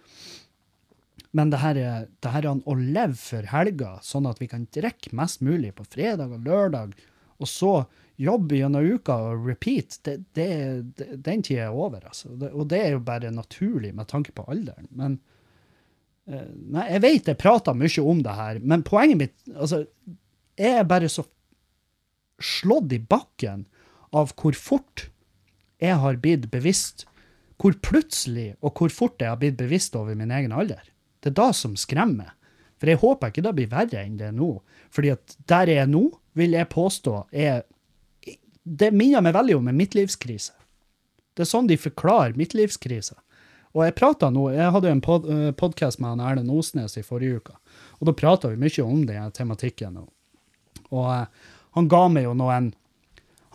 [1.33, 5.41] men det her, det her å leve for helga, sånn at vi kan drikke mest
[5.41, 6.93] mulig på fredag og lørdag,
[7.41, 7.73] og så
[8.17, 10.49] jobb gjennom uka og repeat, det, det,
[10.97, 12.01] det, den tida er over.
[12.09, 12.33] altså.
[12.33, 14.89] og det er jo bare naturlig med tanke på alderen.
[14.89, 15.19] Men
[16.29, 19.85] uh, Nei, jeg vet jeg prater mye om det her, men poenget mitt altså,
[20.57, 21.27] Jeg er bare så
[22.41, 23.65] slått i bakken
[24.15, 25.07] av hvor fort
[25.81, 27.05] jeg har blitt bevisst
[27.61, 30.83] Hvor plutselig og hvor fort jeg har blitt bevisst over min egen alder.
[31.21, 32.33] Det er da som skremmer.
[32.77, 34.51] For jeg håper ikke det blir verre enn det er nå.
[34.93, 36.03] Fordi at der jeg er nå,
[36.37, 37.63] vil jeg påstå er
[38.67, 40.53] det minner meg veldig om en midtlivskrise.
[41.37, 43.15] Det er sånn de forklarer midtlivskrise.
[43.77, 46.97] Og jeg prata nå, jeg hadde en pod, uh, eh, podkast med han Erlend Osnes
[46.97, 47.55] i forrige uke,
[47.99, 49.99] og da prata vi mye om den tematikken.
[50.01, 52.71] Og, uh, han ga meg jo noen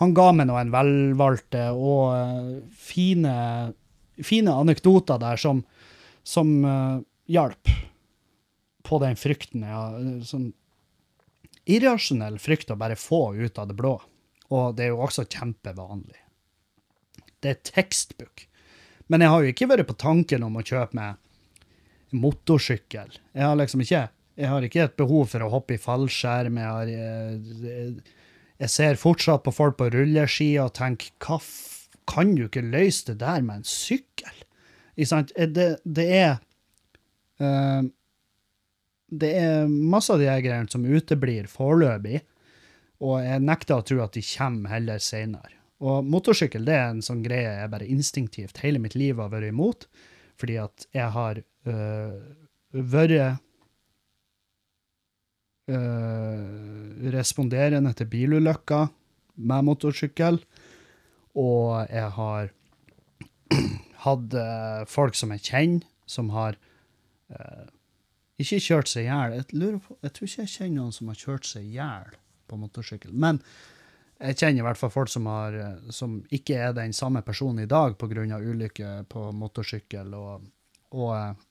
[0.02, 3.34] han ga meg noen velvalgte og uh, fine,
[4.22, 5.62] fine anekdoter der som,
[6.26, 6.48] som
[7.30, 7.70] hjalp
[8.82, 9.62] på den frykten.
[9.62, 9.84] Ja,
[10.26, 10.50] sånn
[11.70, 13.94] irrasjonell frykt å bare få ut av det blå.
[14.52, 16.18] Og det er jo også kjempevanlig.
[17.42, 18.46] Det er tekstbok.
[19.10, 21.18] Men jeg har jo ikke vært på tanken om å kjøpe meg
[22.12, 23.16] motorsykkel.
[23.32, 24.06] Jeg har liksom ikke
[24.40, 26.56] jeg har ikke et behov for å hoppe i fallskjerm.
[26.60, 28.14] Jeg, har, jeg, eh,
[28.64, 31.38] jeg ser fortsatt på folk på rulleski og tenker hva
[32.08, 34.42] kan du ikke løse det der med en sykkel?
[34.96, 36.32] Eh, det, det, er
[37.40, 37.84] uh,
[39.12, 42.24] Det er masse av de greiene som uteblir foreløpig.
[43.02, 45.58] Og jeg nekter å tro at de kommer heller seinere.
[45.82, 49.50] Og motorsykkel det er en sånn greie jeg bare instinktivt hele mitt liv har vært
[49.50, 49.88] imot,
[50.38, 52.20] fordi at jeg har øh,
[52.70, 53.40] vært
[55.66, 56.44] øh,
[57.16, 58.86] responderende til bilulykker
[59.42, 60.38] med motorsykkel,
[61.34, 62.54] og jeg har
[64.06, 66.54] hatt øh, folk som jeg kjenner, som har
[67.34, 67.66] øh,
[68.38, 69.38] ikke kjørt seg i hjel.
[69.40, 69.44] Jeg,
[70.06, 72.21] jeg tror ikke jeg kjenner noen som har kjørt seg i hjel
[72.52, 73.14] på motorsykkel.
[73.16, 73.40] Men
[74.22, 75.56] jeg kjenner i hvert fall folk som, har,
[75.90, 78.38] som ikke er den samme personen i dag pga.
[78.38, 80.14] ulykker på motorsykkel.
[80.14, 80.44] Og,
[80.94, 81.42] og,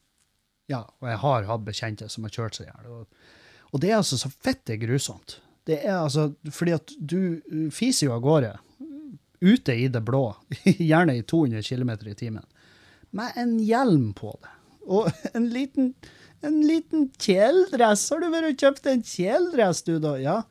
[0.71, 2.91] ja, og jeg har hatt bekjente som har kjørt seg i hjel.
[2.95, 3.33] Og,
[3.71, 5.41] og, det er altså så fette grusomt.
[5.67, 7.19] Det er altså fordi at du
[7.51, 8.55] uh, fiser jo av gårde,
[9.41, 10.23] ute i det blå,
[10.91, 12.47] gjerne i 200 km i timen,
[13.11, 14.55] med en hjelm på det.
[14.87, 15.93] Og en liten,
[16.45, 18.07] en liten kjeledress.
[18.13, 20.15] Har du vært og kjøpt en kjeledress, du, da?
[20.21, 20.41] Ja.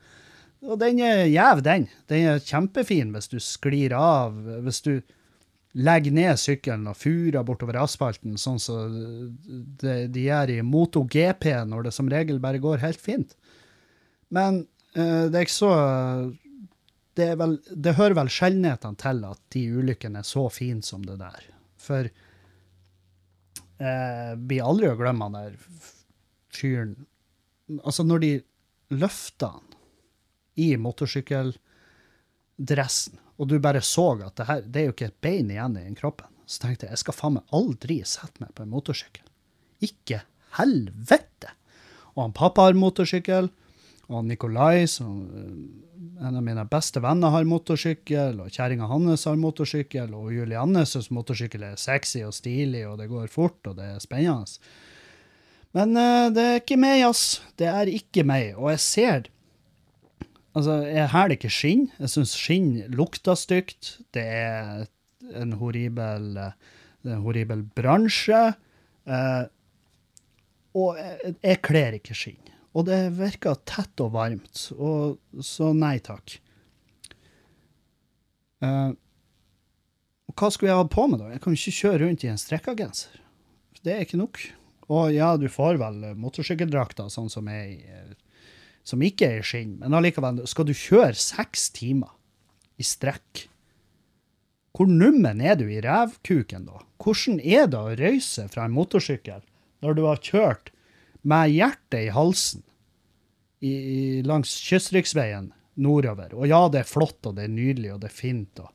[0.61, 1.87] Og den er gjev, den.
[2.11, 4.35] Den er kjempefin hvis du sklir av.
[4.65, 4.93] Hvis du
[5.71, 8.91] legger ned sykkelen og furer bortover asfalten, sånn som
[9.81, 13.35] de, de gjør i MotoGP, når det som regel bare går helt fint.
[14.35, 14.63] Men
[14.97, 15.73] uh, det er ikke så
[17.17, 21.17] det, vel, det, hører vel sjeldenhetene til at de ulykkene er så fine som det
[21.19, 21.47] der.
[21.81, 22.07] For
[23.81, 25.57] eh, blir aldri å glemme han der
[26.51, 26.93] fyren
[27.87, 28.31] Altså, når de
[28.99, 29.70] løfter han
[30.61, 35.49] i motorsykkeldressen, og du bare så at det her, det er jo ikke et bein
[35.53, 38.73] igjen i kroppen, så tenkte jeg jeg skal faen meg aldri sette meg på en
[38.73, 39.25] motorsykkel.
[39.81, 40.19] Ikke
[40.59, 41.49] helvete!
[42.13, 43.45] Og han pappa har motorsykkel,
[44.11, 45.13] og Nikolai, som
[46.21, 51.09] en av mine beste venner har motorsykkel, og kjerringa hans har motorsykkel, og Julianne syns
[51.15, 54.59] motorsykkel er sexy og stilig, og det går fort, og det er spennende.
[55.77, 57.23] Men uh, det er ikke meg, ass.
[57.59, 58.57] Det er ikke meg.
[58.59, 59.29] Og jeg ser
[60.51, 61.85] Altså, jeg hæler ikke skinn.
[61.99, 63.95] Jeg syns skinn lukter stygt.
[64.15, 64.85] Det er
[65.39, 66.35] en horribel,
[67.07, 68.41] en horribel bransje.
[69.07, 69.43] Eh,
[70.75, 72.51] og jeg, jeg kler ikke skinn.
[72.75, 76.37] Og det virker tett og varmt, og så nei takk.
[78.63, 78.91] Eh,
[80.31, 81.31] og hva skulle jeg ha på meg, da?
[81.33, 83.19] Jeg kan jo ikke kjøre rundt i en strekkagenser.
[83.83, 84.39] Det er ikke nok.
[84.91, 87.79] Og ja, du får vel motorsykkeldrakter sånn som er i
[88.87, 92.11] som ikke er i skinn, men allikevel, skal du kjøre seks timer
[92.81, 93.45] i strekk?
[94.71, 96.81] Hvor nummen er du i revkuken da?
[97.01, 99.41] Hvordan er det å røyse fra en motorsykkel
[99.83, 100.71] når du har kjørt
[101.21, 102.63] med hjertet i halsen
[103.61, 105.51] i, langs kystriksveien
[105.81, 106.33] nordover.
[106.35, 108.59] Og ja, det er flott, og det er nydelig, og det er fint.
[108.59, 108.69] og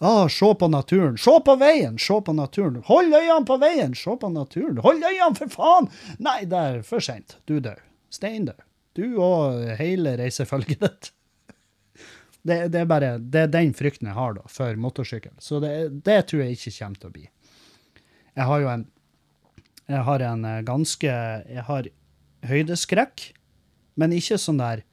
[0.00, 1.18] Ah, se på naturen!
[1.20, 1.98] Se på veien!
[2.00, 2.80] Se på naturen!
[2.86, 3.92] Hold øynene på veien!
[3.94, 4.80] Se på naturen!
[4.80, 5.90] Hold øynene, for faen!
[6.24, 7.36] Nei, det er for seint.
[7.44, 8.62] Du er død.
[8.98, 11.10] Du og hele reisefølget ditt.
[12.40, 15.34] Det, det, er bare det er den frykten jeg har da, for motorsykkel.
[15.42, 15.74] Så det,
[16.06, 17.26] det tror jeg ikke kommer til å bli.
[18.38, 18.86] Jeg har jo en
[19.90, 21.88] Jeg har en eh, ganske Jeg har
[22.46, 23.24] høydeskrekk,
[23.98, 24.84] men ikke sånn der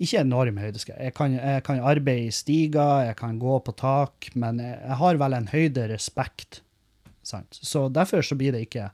[0.00, 0.98] Ikke enorm høydeskrekk.
[0.98, 4.98] Jeg kan, jeg kan arbeide i stiger, jeg kan gå på tak, men jeg, jeg
[5.02, 6.62] har vel en høyderespekt.
[7.22, 7.58] Sant?
[7.60, 8.88] Så derfor så blir det ikke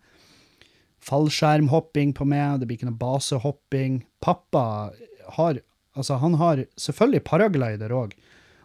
[1.09, 4.03] fallskjermhopping på meg, det blir ikke noe basehopping.
[4.25, 4.93] Pappa
[5.39, 5.65] har
[5.99, 8.13] Altså, han har selvfølgelig paraglider òg.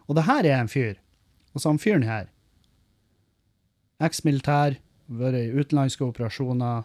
[0.06, 1.00] Og det her er en fyr.
[1.50, 2.28] Altså, han fyren her
[4.04, 4.76] Eks-militær,
[5.06, 6.84] vært i utenlandske operasjoner,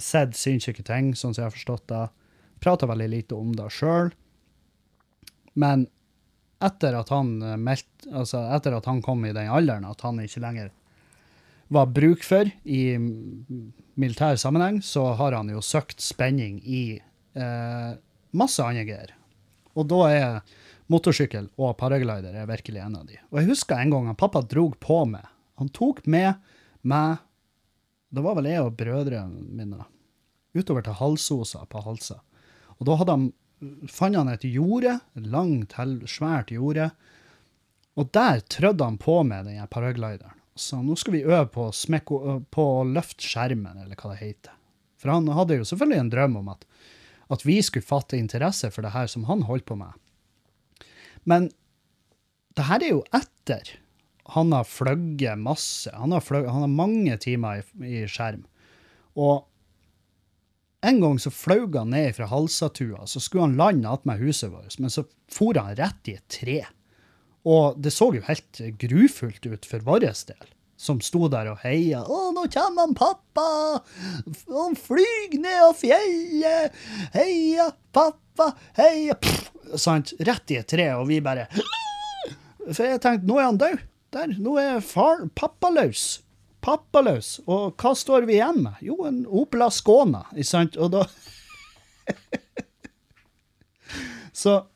[0.00, 2.02] sett sinnssyke ting, sånn som jeg har forstått det.
[2.64, 4.12] Prata veldig lite om det sjøl.
[5.60, 5.86] Men
[6.64, 10.42] etter at, han meldte altså etter at han kom i den alderen at han ikke
[10.44, 10.72] lenger
[11.70, 12.82] var bruk for i
[14.00, 17.90] militær sammenheng, så har han jo søkt spenning i eh,
[18.34, 19.12] masse andre greier.
[19.78, 20.40] Og da er
[20.90, 23.20] motorsykkel og paraglider er virkelig en av de.
[23.30, 25.26] Og jeg husker en gang han pappa drog på meg.
[25.62, 26.40] Han tok med
[26.82, 27.20] meg
[28.10, 29.84] Det var vel jeg og brødrene mine
[30.56, 32.16] utover til Halsosa på Halsa.
[32.80, 33.28] Og da hadde han,
[33.86, 35.76] fant han et jorde, langt,
[36.10, 36.88] svært jorde.
[37.94, 40.39] Og der trødde han på med den paraglideren.
[40.60, 44.56] Så nå skal vi øve på, smekko, på å løfte skjermen, eller hva det heter.
[45.00, 46.66] For han hadde jo selvfølgelig en drøm om at,
[47.32, 49.96] at vi skulle fatte interesse for det her som han holdt på med.
[51.24, 51.48] Men
[52.58, 53.78] det her er jo etter
[54.30, 55.90] han har fløyet masse.
[55.94, 58.44] Han har, fløgget, han har mange timer i, i, skjerm.
[59.18, 59.46] Og
[60.86, 64.78] en gang så fløy han ned fra Halsatua, så skulle han lande attmed huset vårt,
[64.80, 66.60] men så for han rett i et tre.
[67.48, 70.48] Og det så jo helt grufullt ut for vår del,
[70.80, 72.02] som sto der og heia.
[72.04, 73.82] 'Å, nå kommer han pappa!
[74.48, 76.76] Han flyr ned av fjellet!
[77.14, 78.52] Heia, pappa!
[78.76, 80.12] Heia!' Pff, sant?
[80.20, 81.48] Rett i et tre, og vi bare
[82.70, 83.78] For jeg tenkte, nå er han død.
[84.10, 86.20] Der, nå er far pappaløs.
[86.60, 87.38] Pappaløs.
[87.46, 88.76] Og hva står vi igjen med?
[88.84, 90.76] Jo, en Opel Ascona, ikke sant?
[90.76, 91.06] Og da
[94.40, 94.66] Så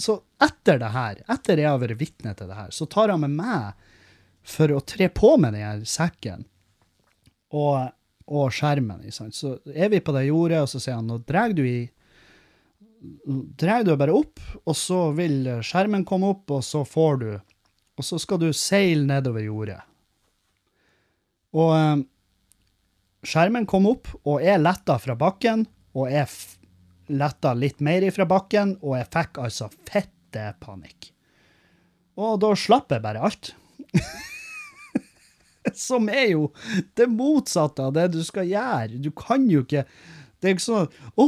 [0.00, 3.22] så etter det her, etter jeg har vært vitne til det her, så tar han
[3.24, 3.88] med meg
[4.46, 6.46] for å tre på med den sekken
[7.52, 7.90] og,
[8.30, 9.04] og skjermen.
[9.12, 11.80] Så er vi på det jordet, og så sier han nå drar du i
[13.60, 17.30] drar du bare opp, og så vil skjermen komme opp, og så får du
[18.00, 19.80] Og så skal du seile nedover jordet.
[21.52, 22.04] Og um,
[23.28, 26.24] skjermen kom opp, og jeg letta fra bakken, og jeg
[27.12, 29.68] letta litt mer ifra bakken, og jeg fikk altså
[30.30, 31.12] fette panikk.
[32.16, 33.54] Og da slapp jeg bare alt.
[35.76, 36.50] Som er jo
[36.96, 39.00] det motsatte av det du skal gjøre.
[39.02, 39.86] Du kan jo ikke
[40.40, 40.86] Det er ikke sånn
[41.20, 41.24] 'Å,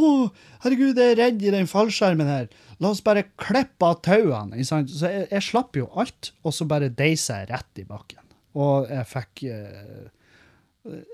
[0.65, 2.47] herregud, jeg er redd i den fallskjermen her.
[2.81, 6.89] La oss bare klippe av tauene.' Så jeg, jeg slapp jo alt, og så bare
[6.89, 8.25] deisa jeg rett i bakken.
[8.57, 10.09] Og jeg fikk eh,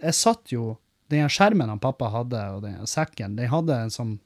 [0.02, 0.78] Jeg satt jo
[1.10, 4.20] Den skjermen han pappa hadde, og den sekken, den hadde en sånn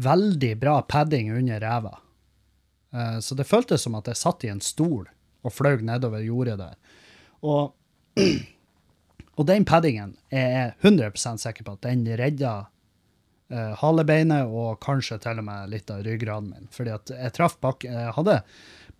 [0.00, 1.98] veldig bra padding under ræva.
[2.94, 5.06] Eh, Så det føltes som at jeg satt i en stol
[5.42, 6.76] og fløy nedover jordet der.
[7.42, 7.72] Og,
[9.38, 12.52] og den paddingen er jeg 100% sikker på at den redda
[13.50, 16.70] eh, halebeinet og kanskje til og med litt av ryggraden min.
[16.70, 18.38] Fordi at jeg traff bakken Jeg hadde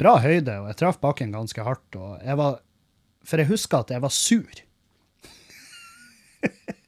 [0.00, 1.96] bra høyde, og jeg traff bakken ganske hardt.
[1.96, 2.60] Og jeg var
[3.24, 4.62] For jeg husker at jeg var sur.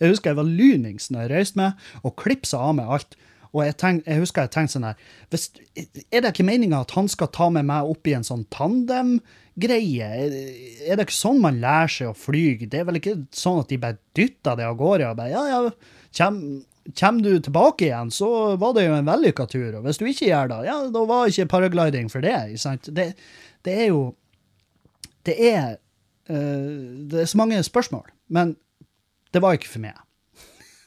[0.00, 3.16] Jeg husker jeg var lynings når jeg røyste meg, og klipsa av meg alt.
[3.52, 5.00] Og jeg, tenk, jeg husker jeg tenkte sånn her
[5.32, 5.50] hvis,
[6.08, 10.08] Er det ikke meninga at han skal ta med meg opp i en sånn tandemgreie?
[10.08, 10.36] Er,
[10.86, 12.46] er det ikke sånn man lærer seg å fly?
[12.64, 15.44] Det er vel ikke sånn at de bare dytter det av gårde og bare Ja,
[15.50, 16.40] ja, kjem,
[16.96, 19.78] kjem du tilbake igjen, så var det jo en vellykka tur.
[19.78, 22.36] Og hvis du ikke gjør det, ja, da var ikke paragliding for det.
[22.88, 23.12] Det,
[23.68, 24.02] det er jo
[25.22, 25.76] Det er
[26.32, 26.72] uh,
[27.06, 28.08] Det er så mange spørsmål.
[28.28, 28.56] Men
[29.32, 30.00] det var ikke for meg.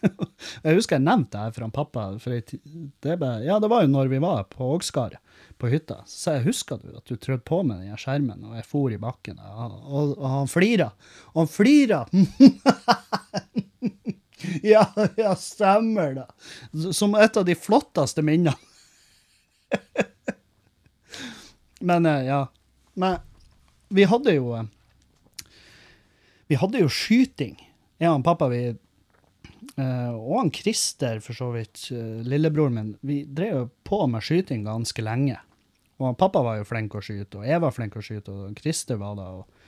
[0.02, 2.06] Jeg husker jeg nevnte det her for han pappa.
[2.22, 2.60] For jeg,
[3.04, 5.18] det, ble, ja, det var jo når vi var på Ågskar,
[5.62, 5.98] på hytta.
[6.10, 9.02] Så jeg husker du at du trødde på med den skjermen, og jeg for i
[9.02, 9.38] bakken.
[9.40, 10.90] Og, og, og han flira.
[11.34, 12.02] Og han flira!
[14.74, 14.86] ja,
[15.18, 16.30] ja, stemmer det.
[16.94, 18.56] Som et av de flotteste minnene.
[21.86, 22.48] Men eh, ja.
[22.94, 23.18] Men
[23.94, 24.64] vi hadde jo eh,
[26.48, 27.58] Vi hadde jo skyting.
[28.00, 28.76] Jeg og pappa, vi
[29.82, 34.64] og han Christer, for så vidt, eh, lillebroren min, vi drev jo på med skyting
[34.64, 35.38] ganske lenge.
[36.00, 39.00] Og pappa var jo flink å skyte, og jeg var flink å skyte, og Christer
[39.00, 39.28] var det.
[39.28, 39.68] Og,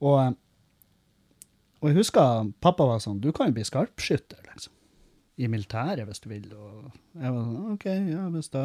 [0.00, 1.42] og, eh,
[1.80, 4.72] og jeg husker pappa var sånn Du kan jo bli skarpskytter, liksom.
[5.36, 6.48] I militæret, hvis du vil.
[6.56, 8.64] Og jeg var sånn OK, ja, hvis det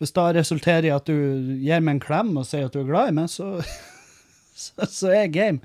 [0.00, 2.88] hvis det resulterer i at du gir meg en klem og sier at du er
[2.88, 3.60] glad i meg, så,
[4.62, 5.60] så, så er jeg game.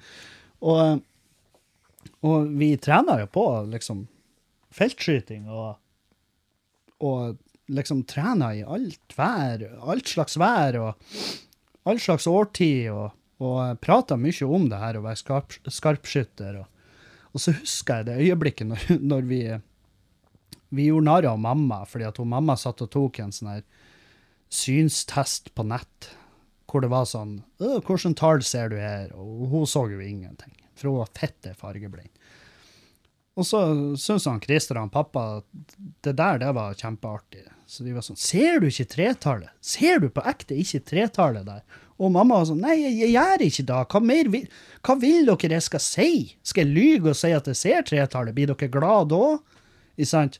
[0.59, 0.99] Og,
[2.26, 4.05] og vi trener jo på liksom
[4.76, 5.76] feltskyting og,
[7.05, 7.38] og
[7.71, 11.11] liksom trener i alt vær, alt slags vær og
[11.86, 13.13] all slags årtid, og,
[13.43, 16.59] og prater mye om det her å være skarp, skarpskytter.
[16.63, 16.99] Og,
[17.34, 19.41] og så husker jeg det øyeblikket når, når vi,
[20.76, 23.65] vi gjorde narr av mamma, fordi at hun mamma satt og tok en sånn her
[24.55, 26.11] synstest på nett,
[26.69, 30.89] hvor det var sånn 'Hvilket tall ser du her?' Og hun så jo ingenting, for
[30.89, 32.11] hun var fette fargeblind.
[33.36, 33.61] Og så
[33.99, 37.43] syntes han Christer og han pappa at det der, det var kjempeartig.
[37.67, 39.49] Så de var sånn 'Ser du ikke tretallet?
[39.59, 41.65] Ser du på ekte ikke tretallet der?'
[41.97, 43.81] Og mamma var sånn 'Nei, jeg, gjør ikke det.
[43.91, 44.47] Hva mer vil,
[44.83, 46.38] hva vil dere jeg skal si?
[46.43, 48.36] Skal jeg lyge og si at jeg ser tretallet?
[48.36, 49.39] Blir dere glad da?'
[49.97, 50.39] Ikke sant?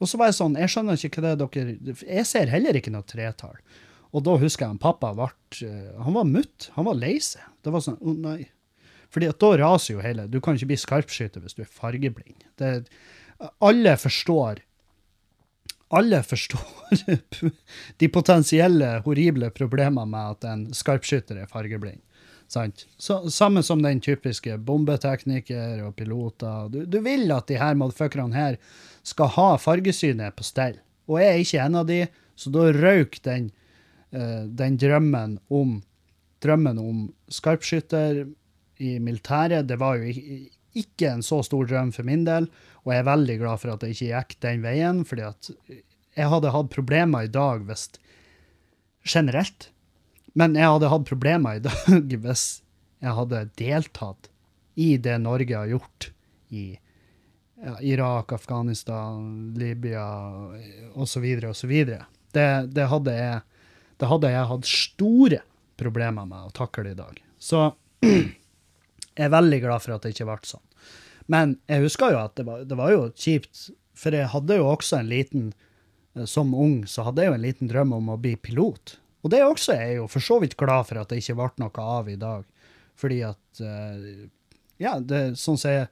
[0.00, 2.76] Og så var jeg sånn, jeg skjønner ikke hva det er dere Jeg ser heller
[2.76, 3.56] ikke noe tretall.
[4.12, 5.28] Og da husker jeg han pappa ble
[6.04, 6.70] Han var mutt.
[6.74, 7.42] Han var lei seg.
[7.62, 8.48] Det var sånn, å oh, nei.
[9.12, 12.46] Fordi at da raser jo hele Du kan ikke bli skarpskytter hvis du er fargeblind.
[12.60, 12.88] Det,
[13.64, 14.62] alle forstår
[15.96, 17.04] Alle forstår
[18.00, 22.02] de potensielle horrible problemene med at en skarpskytter er fargeblind.
[22.50, 22.86] Sant?
[22.98, 26.68] Så, samme som den typiske bombetekniker og piloter.
[26.70, 28.58] Du, du vil at de her motherfuckerne her
[29.06, 30.78] skal ha fargesynet på stell.
[31.06, 32.00] Og jeg er ikke en av de,
[32.38, 33.50] så da røyk den,
[34.14, 35.78] uh, den drømmen om
[36.42, 38.26] drømmen om skarpskytter
[38.82, 39.68] i militæret.
[39.68, 40.10] Det var jo
[40.76, 42.50] ikke en så stor drøm for min del,
[42.84, 45.50] og jeg er veldig glad for at det ikke gikk den veien, fordi at
[46.16, 47.88] jeg hadde hatt problemer i dag hvis
[49.06, 49.68] Generelt
[50.36, 52.44] men jeg hadde hatt problemer i dag hvis
[53.00, 54.28] jeg hadde deltatt
[54.76, 56.10] i det Norge har gjort
[56.52, 56.66] i
[57.80, 60.04] Irak, Afghanistan, Libya
[60.92, 61.24] osv.
[61.48, 61.72] osv.
[62.36, 63.38] Det, det, hadde jeg,
[63.96, 65.38] det hadde jeg hatt store
[65.80, 67.16] problemer med å takle i dag.
[67.40, 67.70] Så
[69.16, 70.64] er veldig glad for at det ikke ble sånn.
[71.32, 74.68] Men jeg husker jo at det var, det var jo kjipt, for jeg hadde jo
[74.70, 75.46] også en liten
[76.28, 78.94] Som ung så hadde jeg jo en liten drøm om å bli pilot.
[79.20, 81.48] Og det også er jeg jo for så vidt glad for at det ikke ble
[81.60, 82.46] noe av i dag.
[82.96, 83.60] Fordi at
[84.80, 85.90] Ja, det, sånn som jeg,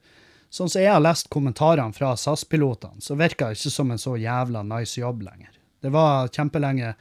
[0.49, 4.63] sånn jeg har lest kommentarene fra SAS-pilotene, så virker det ikke som en så jævla
[4.65, 5.53] nice jobb lenger.
[5.81, 6.95] Det var kjempelenge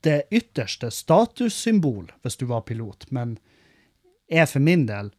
[0.00, 3.36] det ytterste statussymbol hvis du var pilot, men
[4.30, 5.12] jeg for min del,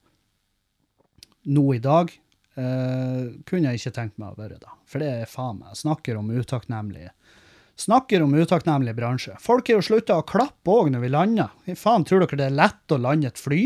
[1.52, 2.12] nå i dag,
[2.52, 4.74] Uh, kunne jeg ikke tenkt meg å være, da.
[4.84, 7.06] For det er faen meg Snakker om utakknemlig
[7.80, 9.38] Snakker om utakknemlig bransje.
[9.40, 11.54] Folk er jo slutta å klappe òg når vi lander.
[11.64, 13.62] Hva faen, tror dere det er lett å lande et fly?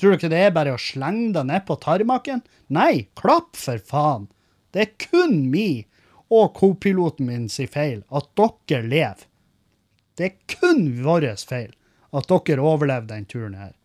[0.00, 2.40] Tror dere det er bare å slenge deg ned på tarmaken?
[2.72, 4.26] Nei, klapp for faen!
[4.72, 5.84] Det er kun mi
[6.32, 9.28] og kopiloten min sin feil at dere lever.
[10.16, 11.76] Det er kun vår feil
[12.16, 13.76] at dere overlevde den turen her.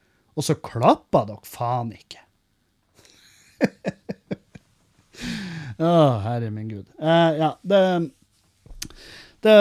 [0.41, 2.23] Og så klappa dere faen ikke.
[5.81, 5.91] Å,
[6.25, 6.87] herre min gud.
[6.97, 7.81] Uh, ja, det
[9.45, 9.53] det,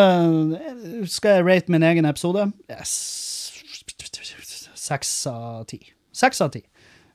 [1.09, 2.47] skal jeg rate min egen episode?
[2.73, 2.97] Yes.
[4.81, 5.83] Seks av ti.
[6.17, 6.65] Seks av ti.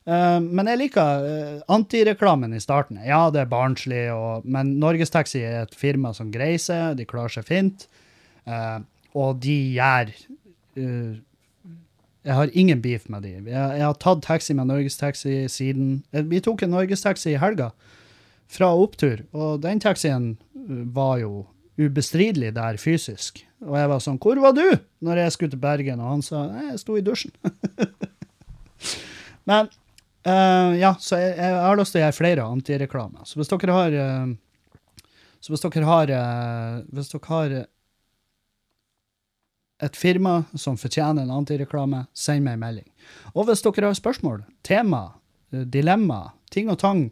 [0.06, 3.02] Uh, men jeg liker uh, antireklamen i starten.
[3.02, 7.34] Ja, det er barnslig, og, men Norgestaxi er et firma som greier seg, de klarer
[7.34, 7.88] seg fint.
[8.46, 8.78] Uh,
[9.18, 10.14] og de gjør
[12.26, 13.36] Jeg har ingen beef med de.
[13.38, 17.70] Jeg, jeg har tatt taxi med Norgestaxi siden Vi tok en Norgestaxi i helga
[18.50, 20.36] fra opptur, og den taxien
[20.94, 21.46] var jo
[21.78, 23.44] ubestridelig der fysisk.
[23.64, 26.46] Og jeg var sånn 'Hvor var du?' når jeg skulle til Bergen, og han sa
[26.46, 27.34] 'Jeg sto i dusjen'.
[29.48, 29.68] Men
[30.26, 33.24] uh, ja, så jeg, jeg, har lyst til å gjøre flere antireklamer.
[33.24, 34.26] Så hvis dere har uh,
[35.40, 37.66] Så hvis dere har uh, Hvis dere har
[39.82, 42.88] et firma som fortjener en antireklame, send meg en melding.
[43.34, 45.18] Og hvis dere har spørsmål, tema,
[45.50, 47.08] dilemma, ting og tang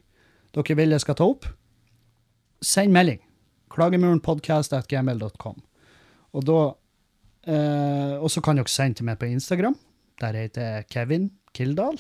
[0.54, 1.48] dere vil jeg skal ta opp,
[2.64, 3.20] send melding
[3.74, 5.56] Klagemurenpodkast.gmil.com.
[6.34, 6.58] Og da
[7.50, 9.74] eh, Og så kan dere sende til meg på Instagram.
[10.22, 11.98] Der heter jeg Kevin Kildahl.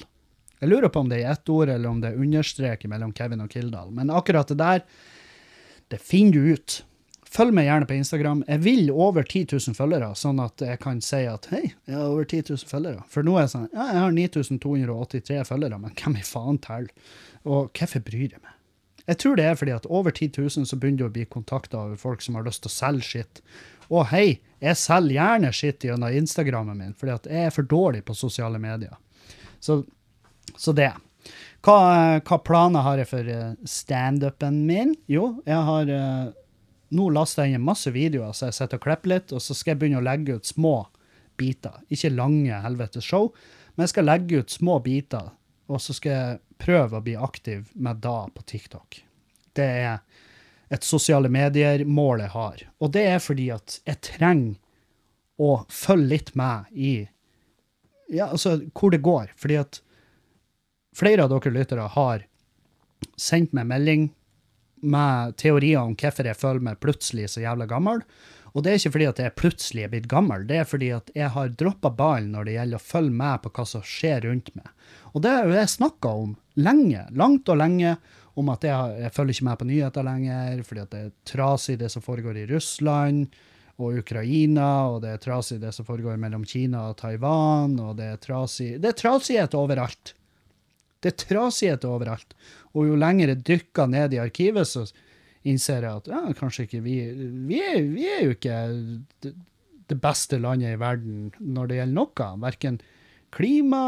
[0.60, 3.42] Jeg lurer på om det er ett ord, eller om det er understrek mellom Kevin
[3.44, 3.90] og Kildahl.
[3.92, 4.84] Men akkurat det der,
[5.90, 6.78] det finner du ut.
[7.34, 8.42] Følg meg gjerne på Instagram.
[8.46, 12.06] Jeg vil over 10 000 følgere, sånn at jeg kan si at hei, jeg har
[12.06, 13.02] over 10 000 følgere.
[13.10, 16.92] For nå er jeg sånn ja, jeg har 9283 følgere, men hvem i faen teller?
[17.42, 18.52] Og hvorfor bryr jeg meg?
[19.04, 21.82] Jeg tror det er fordi at over 10 000 så begynner du å bli kontakta
[21.82, 23.42] av folk som har lyst til å selge skitt.
[23.90, 28.04] Og hei, jeg selger gjerne skitt gjennom Instagrammen min, fordi at jeg er for dårlig
[28.06, 28.94] på sosiale medier.
[29.60, 29.82] Så,
[30.56, 30.92] så det.
[31.64, 31.76] Hva,
[32.22, 34.94] hva, planer har jeg for eh, standupen min?
[35.10, 35.92] Jo, jeg har
[37.00, 39.74] uh, laster jeg inn masse videoer, så jeg sitter og klipper litt, og så skal
[39.74, 40.74] jeg begynne å legge ut små
[41.40, 41.80] biter.
[41.92, 43.32] Ikke lange helvetes show,
[43.74, 45.32] men jeg skal legge ut små biter,
[45.66, 49.00] og så skal jeg prøve å bli aktiv med da på TikTok.
[49.54, 49.98] Det er
[50.74, 52.62] et sosiale medier-mål jeg har.
[52.82, 54.60] Og det er fordi at jeg trenger
[55.40, 56.92] å følge litt med i
[58.12, 59.32] ja, altså, hvor det går.
[59.40, 59.80] Fordi at
[60.94, 62.26] flere av dere lyttere har
[63.20, 64.08] sendt meg melding
[64.84, 68.02] med teorier om hvorfor jeg føler meg plutselig så jævla gammel.
[68.54, 71.08] Og det er ikke fordi at jeg plutselig er blitt gammel, det er fordi at
[71.16, 74.52] jeg har droppa ballen når det gjelder å følge med på hva som skjer rundt
[74.54, 74.68] meg.
[75.14, 77.96] Og det har jeg snakka om lenge, langt og lenge,
[78.38, 81.76] om at jeg, jeg følger ikke med på nyheter lenger, fordi at det er trasig
[81.82, 83.26] det som foregår i Russland
[83.82, 88.12] og Ukraina, og det er trasig det som foregår mellom Kina og Taiwan, og det
[88.12, 90.14] er trasig Det er trasighet overalt.
[91.02, 92.34] Det er trasighet overalt.
[92.74, 94.84] Og jo lenger jeg dykker ned i arkivet, så
[95.46, 96.98] innser jeg at ja, kanskje ikke vi
[97.48, 98.58] Vi er, vi er jo ikke
[99.24, 99.34] det,
[100.02, 102.28] beste landet i verden når det gjelder noe.
[102.42, 102.80] Verken
[103.34, 103.82] klima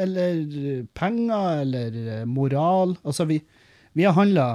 [0.00, 2.96] eller penger eller eh, moral.
[3.02, 3.42] Altså, vi,
[3.92, 4.46] vi har handla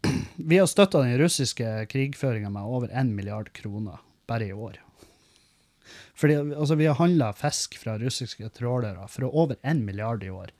[0.50, 4.78] Vi har støtta den russiske krigføringa med over én milliard kroner bare i år.
[6.16, 10.54] Fordi, altså, vi har handla fisk fra russiske trålere for over én milliard i år.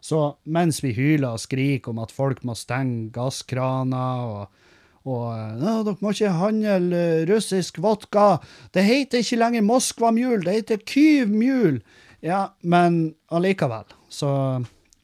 [0.00, 4.64] Så mens vi hyler og skriker om at folk må stenge gasskraner og
[5.08, 6.98] og dere må ikke handle
[7.30, 8.42] russisk vodka.
[8.74, 11.78] Det heter ikke lenger Moskva-mjul, det heter Kyv-mjul.
[12.20, 14.30] Ja, men allikevel så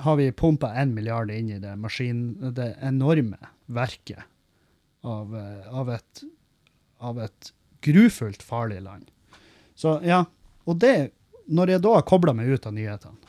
[0.05, 4.27] har vi pumpa én milliard inn i det, maskin, det enorme verket
[5.07, 5.33] av,
[5.71, 6.25] av, et,
[6.99, 7.53] av et
[7.87, 9.07] grufullt farlig land.
[9.79, 10.25] Så ja,
[10.69, 11.13] og det,
[11.47, 13.24] når jeg da har kobla meg ut av nyhetene,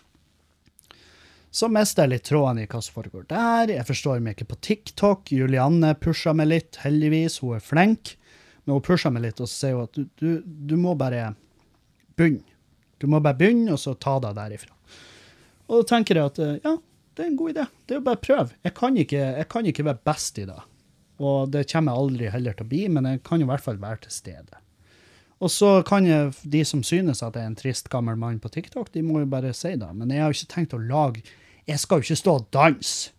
[1.55, 3.71] så mister jeg litt tråden i hva som foregår der.
[3.71, 5.31] Jeg forstår meg ikke på TikTok.
[5.31, 7.39] Julianne pusha meg litt, heldigvis.
[7.39, 8.17] Hun er flink.
[8.65, 11.29] Men hun pusha meg litt, og sier at du, du, du, må bare
[12.19, 12.43] begynne.
[12.99, 14.75] Du må bare begynne, og så ta deg derifra.
[15.69, 16.75] Og da tenker jeg at eh, ja,
[17.15, 17.65] det er en god idé.
[17.85, 18.59] Det er jo bare å prøve.
[18.67, 20.59] Jeg kan, ikke, jeg kan ikke være best i det.
[21.23, 23.79] Og det kommer jeg aldri heller til å bli, men jeg kan i hvert fall
[23.79, 24.59] være til stede.
[25.43, 28.51] Og så kan jeg, de som synes at jeg er en trist, gammel mann på
[28.51, 29.91] TikTok, de må jo bare si det.
[29.95, 31.23] Men jeg har jo ikke tenkt å lage
[31.69, 33.11] jeg skal jo ikke stå og danse.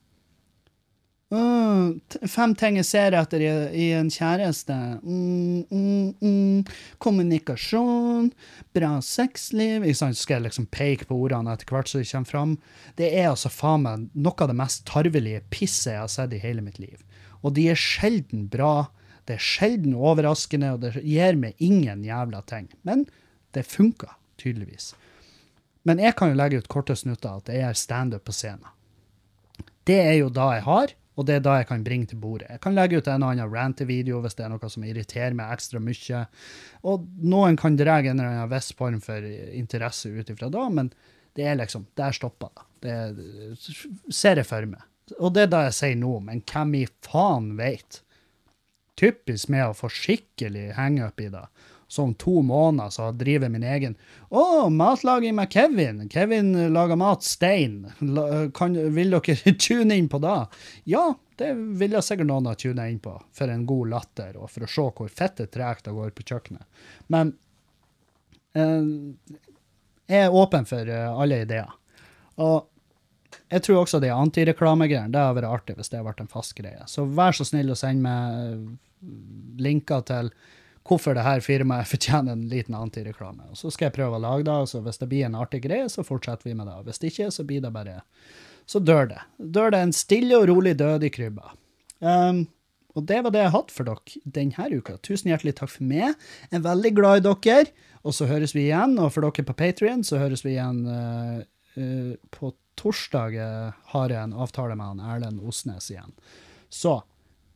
[1.35, 1.97] «Åh,
[2.31, 4.75] fem ting jeg ser etter i, i en kjæreste.
[5.03, 6.61] Mm, mm, mm.
[7.03, 8.29] Kommunikasjon,
[8.77, 12.53] bra sexliv så skal jeg liksom peke på ordene etter hvert så de kommer fram.
[12.95, 16.43] Det er altså faen meg noe av det mest tarvelige pisset jeg har sett i
[16.45, 17.03] hele mitt liv.
[17.43, 18.87] Og de er sjelden bra.
[19.27, 22.71] Det er sjelden overraskende, og det gir meg ingen jævla ting.
[22.87, 23.03] Men
[23.51, 24.93] det funka, tydeligvis.
[25.87, 28.73] Men jeg kan jo legge ut korte snutter at jeg gjør standup på scenen.
[29.87, 32.49] Det er jo da jeg har, og det er da jeg kan bringe til bordet.
[32.51, 35.53] Jeg kan legge ut en og annen rantevideo hvis det er noe som irriterer meg
[35.55, 36.25] ekstra mye.
[36.91, 40.91] Og noen kan dra en eller annen viss form for interesse ut ifra da, men
[41.37, 42.65] det er liksom Der stopper det.
[42.87, 44.83] Det ser jeg for meg.
[45.21, 48.03] Og det er da jeg sier nå, men hvem i faen veit?
[48.97, 51.45] Typisk med å få skikkelig hangup i det.
[51.89, 53.95] Så om to måneder så driver jeg min egen
[54.29, 56.01] Å, matlaging med Kevin.
[56.11, 57.85] Kevin lager mat stein.
[58.55, 60.39] Kan, vil dere tune inn på det?
[60.91, 64.51] Ja, det vil jeg sikkert noen ha tuna inn på, for en god latter, og
[64.51, 66.87] for å se hvor fette tregt det går på kjøkkenet.
[67.13, 67.35] Men
[68.57, 69.37] eh,
[70.11, 71.71] jeg er åpen for eh, alle ideer.
[72.43, 72.67] Og
[73.51, 76.57] jeg tror også de antireklamegreiene, det har vært artig hvis det har vært en fast
[76.59, 76.83] greie.
[76.91, 79.11] Så vær så snill å sende meg eh,
[79.63, 80.33] linker til
[80.87, 83.49] hvorfor det her firmaet fortjener en liten antireklame.
[83.51, 85.89] Og så skal jeg prøve å lage det, så hvis det blir en artig greie,
[85.93, 86.81] så fortsetter vi med det.
[86.87, 88.03] Hvis ikke, så blir det bare
[88.67, 89.23] Så dør det.
[89.39, 91.53] Dør det en stille og rolig død i krybba.
[92.01, 92.47] Um,
[92.97, 94.97] og det var det jeg hadde for dere denne uka.
[95.05, 96.17] Tusen hjertelig takk for meg.
[96.51, 97.69] Jeg er veldig glad i dere.
[98.03, 98.97] Og så høres vi igjen.
[98.99, 101.45] Og for dere på Patrion, så høres vi igjen uh,
[101.77, 103.37] uh, på torsdag.
[103.37, 106.13] eh, har jeg en avtale med han Erlend Osnes igjen.
[106.69, 107.03] Så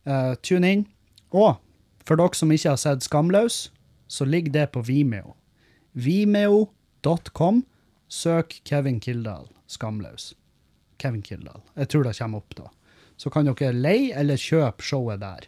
[0.04, 0.86] eh, tune inn.
[1.30, 1.60] Og
[2.06, 3.70] for dere som ikke har sett Skamløs,
[4.10, 5.34] så ligger det på Vimeo.
[5.92, 7.64] Vimeo.com.
[8.10, 10.34] Søk Kevin Kildahl Skamløs.
[10.98, 11.62] Kevin Kildahl.
[11.74, 12.70] Jeg tror det kommer opp da.
[13.16, 15.46] Så kan dere leie eller kjøpe showet der.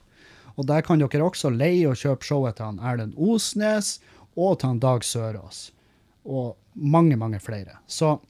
[0.54, 3.96] Og der kan dere også leie og kjøpe showet til han Erlend Osnes
[4.36, 5.72] og til han Dag Sørås.
[6.22, 7.80] Og mange, mange flere.
[7.86, 8.20] Så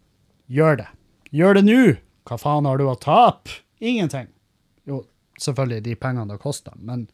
[0.48, 0.88] gjør det.
[1.32, 1.82] Gjør det nå!
[2.28, 3.60] Hva faen har du å tape?
[3.82, 4.28] Ingenting.
[4.88, 5.02] Jo,
[5.42, 7.08] selvfølgelig de pengene det koster, men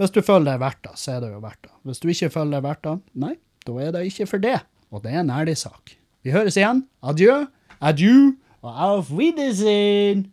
[0.00, 1.72] hvis du føler det er verdt det, så er det jo verdt det.
[1.88, 2.94] Hvis du ikke føler det er verdt det,
[3.24, 3.34] nei,
[3.66, 4.58] da er det ikke for det.
[4.92, 5.94] Og det er en ærlig sak.
[6.22, 6.84] Vi høres igjen.
[7.02, 7.44] Adjø,
[7.80, 8.14] adjø,
[8.62, 10.26] og auf Wiedersehen!